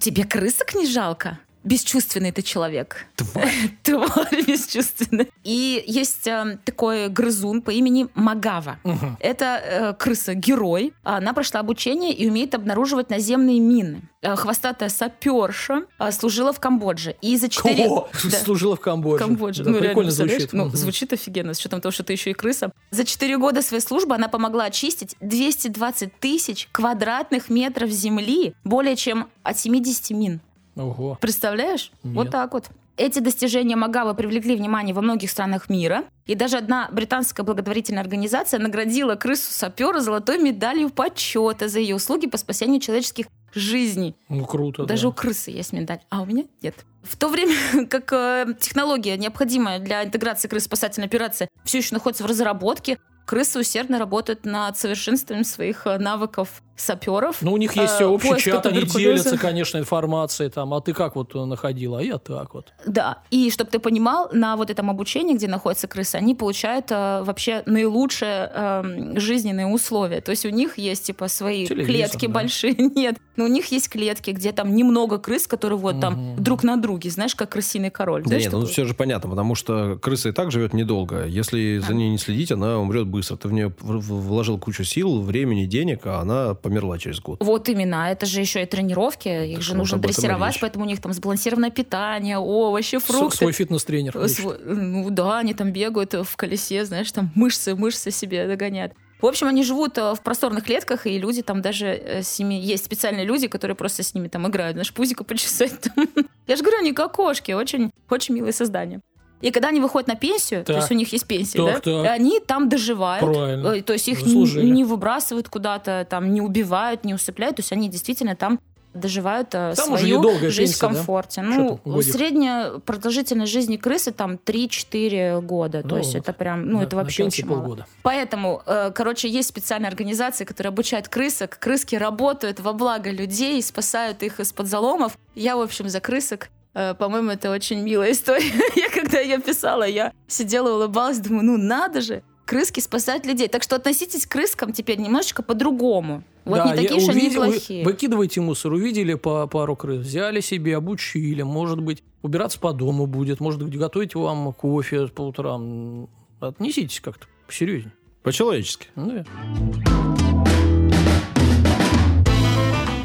[0.00, 1.38] Тебе крысок не жалко?
[1.64, 3.06] Бесчувственный ты человек.
[3.16, 3.50] Тварь.
[3.82, 5.26] Тварь бесчувственная.
[5.44, 8.78] И есть э, такой грызун по имени Магава.
[8.84, 9.16] Мгм.
[9.20, 10.92] Это э, крыса-герой.
[11.02, 14.02] Она прошла обучение и умеет обнаруживать наземные мины.
[14.20, 17.16] Э, хвостатая саперша э, служила в Камбодже.
[17.22, 17.86] И за четыре...
[17.88, 18.30] О, Да.
[18.38, 19.24] служила в Камбодже.
[19.24, 19.64] Камбодже.
[19.64, 20.42] Да, ну, реально, прикольно представляешь?
[20.42, 20.52] звучит.
[20.52, 20.76] Ну, Мгм.
[20.76, 22.72] звучит офигенно, с учетом того, что ты еще и крыса.
[22.90, 29.28] За 4 года своей службы она помогла очистить 220 тысяч квадратных метров земли, более чем
[29.42, 30.40] от 70 мин.
[30.76, 31.18] Ого.
[31.20, 31.90] Представляешь?
[32.02, 32.14] Нет.
[32.14, 32.70] Вот так вот.
[32.96, 36.04] Эти достижения Магавы привлекли внимание во многих странах мира.
[36.26, 42.36] И даже одна британская благотворительная организация наградила крысу-сапера золотой медалью почета за ее услуги по
[42.36, 44.14] спасению человеческих жизней.
[44.28, 45.08] Ну, круто, Даже да.
[45.08, 46.74] у крысы есть медаль, а у меня нет.
[47.02, 47.54] В то время
[47.90, 52.98] как э, технология, необходимая для интеграции крыс в спасательной операции, все еще находится в разработке,
[53.24, 57.40] крысы усердно работают над совершенствованием своих э, навыков саперов.
[57.40, 60.74] Ну, у них есть э, общий чат, они делятся, конечно, информацией там.
[60.74, 62.00] А ты как вот э, находила?
[62.00, 62.72] А я так вот.
[62.84, 67.22] Да, и чтобы ты понимал, на вот этом обучении, где находятся крысы, они получают э,
[67.22, 70.20] вообще наилучшие эм, жизненные условия.
[70.20, 72.32] То есть у них есть типа свои Телевизор, клетки да.
[72.32, 76.62] большие, нет, но у них есть клетки, где там немного крыс, которые вот там друг
[76.62, 78.22] на друге, знаешь, как крысиный король.
[78.24, 81.24] Да нет, ну все же понятно, потому что крыса и так живет недолго.
[81.26, 81.94] Если за А.
[81.94, 83.36] ней не следить, она умрет быстро.
[83.36, 87.38] Ты в нее вложил кучу сил, времени, денег, а она померла через год.
[87.42, 91.12] Вот именно, это же еще и тренировки, их же нужно дрессировать, поэтому у них там
[91.12, 93.36] сбалансированное питание, овощи, фрукты.
[93.38, 94.16] Свой фитнес-тренер.
[94.16, 98.92] Э, сво- Ну да, они там бегают в колесе, знаешь, там мышцы, мышцы себе догоняют.
[99.20, 102.54] В общем, они живут э, в просторных клетках, и люди там даже э, с ними...
[102.54, 105.72] Есть специальные люди, которые просто с ними там играют, знаешь, пузико почесать.
[105.80, 106.08] там.
[106.46, 109.00] Я же говорю, они как кошки, очень, очень милые создания.
[109.40, 110.76] И когда они выходят на пенсию, то Так.
[110.76, 112.04] есть у них есть пенсия, Так, да, так.
[112.04, 113.24] и они там доживают.
[113.24, 113.68] Правильно.
[113.68, 114.64] Э, То есть их Заслужили.
[114.64, 117.56] не, не выбрасывают куда-то, там не убивают, не усыпляют.
[117.56, 118.58] То есть они действительно там
[118.94, 120.86] доживают э, Там свою жизнь пенсия, в да?
[120.86, 121.42] комфорте.
[121.42, 122.12] Что Ну, годик?
[122.12, 125.80] средняя продолжительность жизни крысы там 3-4 года.
[125.82, 126.22] Ну То есть вот.
[126.22, 127.58] это прям, ну, На- это вообще очень мало.
[127.60, 127.86] полгода.
[128.02, 131.58] Поэтому, э, короче, есть специальные организации, которые обучают крысок.
[131.58, 135.18] Крыски работают во благо людей, спасают их из-под заломов.
[135.34, 136.48] Я, в общем, за крысок.
[136.74, 138.52] Э, По-моему, это очень милая история.
[138.76, 143.48] Я когда ее писала, я сидела, улыбалась, думаю, ну надо же, крыски спасают людей.
[143.48, 146.22] Так что относитесь к крыскам теперь немножечко по-другому.
[146.44, 147.84] Вот Да, не такие уж они плохие.
[147.84, 153.40] Выкидывайте мусор, увидели по пару крыс, взяли себе, обучили, может быть, убираться по дому будет,
[153.40, 156.08] может быть, готовить вам кофе по утрам.
[156.40, 157.94] Отнеситесь как-то посерьезнее.
[158.22, 158.88] По-человечески.
[158.94, 159.24] Ну, да.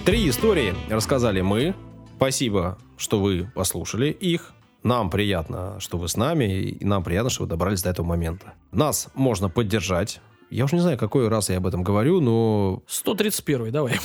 [0.05, 1.75] Три истории рассказали мы.
[2.17, 4.53] Спасибо, что вы послушали их.
[4.83, 8.53] Нам приятно, что вы с нами, и нам приятно, что вы добрались до этого момента.
[8.71, 13.71] Нас можно поддержать Я уже не знаю, какой раз я об этом говорю, но 131
[13.71, 13.99] давай.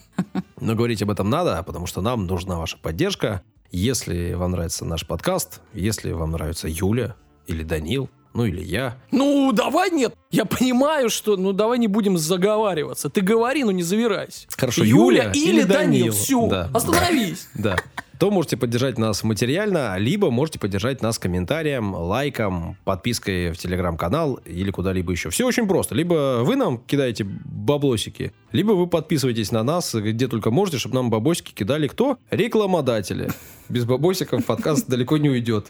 [0.60, 3.42] Но говорить об этом надо, потому что нам нужна ваша поддержка.
[3.70, 7.16] Если вам нравится наш подкаст, если вам нравится Юля
[7.46, 8.96] или Данил, ну или я.
[9.12, 10.14] Ну, давай нет.
[10.30, 11.36] Я понимаю, что...
[11.36, 13.08] Ну, давай не будем заговариваться.
[13.10, 14.46] Ты говори, но не завирайся.
[14.56, 16.06] Хорошо, Юля, Юля или, или Данил.
[16.06, 16.12] Данил.
[16.12, 16.70] Все, Да.
[16.72, 17.48] остановись.
[17.54, 17.76] Да.
[18.24, 24.70] То можете поддержать нас материально, либо можете поддержать нас комментарием, лайком, подпиской в телеграм-канал или
[24.70, 25.28] куда-либо еще.
[25.28, 25.94] Все очень просто.
[25.94, 31.10] Либо вы нам кидаете баблосики, либо вы подписываетесь на нас, где только можете, чтобы нам
[31.10, 32.16] бабосики кидали кто?
[32.30, 33.28] Рекламодатели.
[33.68, 35.66] Без бабосиков подкаст далеко не уйдет.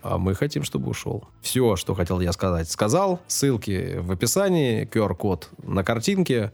[0.00, 1.24] А мы хотим, чтобы ушел.
[1.42, 3.18] Все, что хотел я сказать, сказал.
[3.26, 6.52] Ссылки в описании, QR-код на картинке.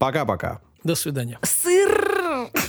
[0.00, 0.60] Пока-пока.
[0.82, 1.38] До свидания.
[1.42, 2.67] Ссылки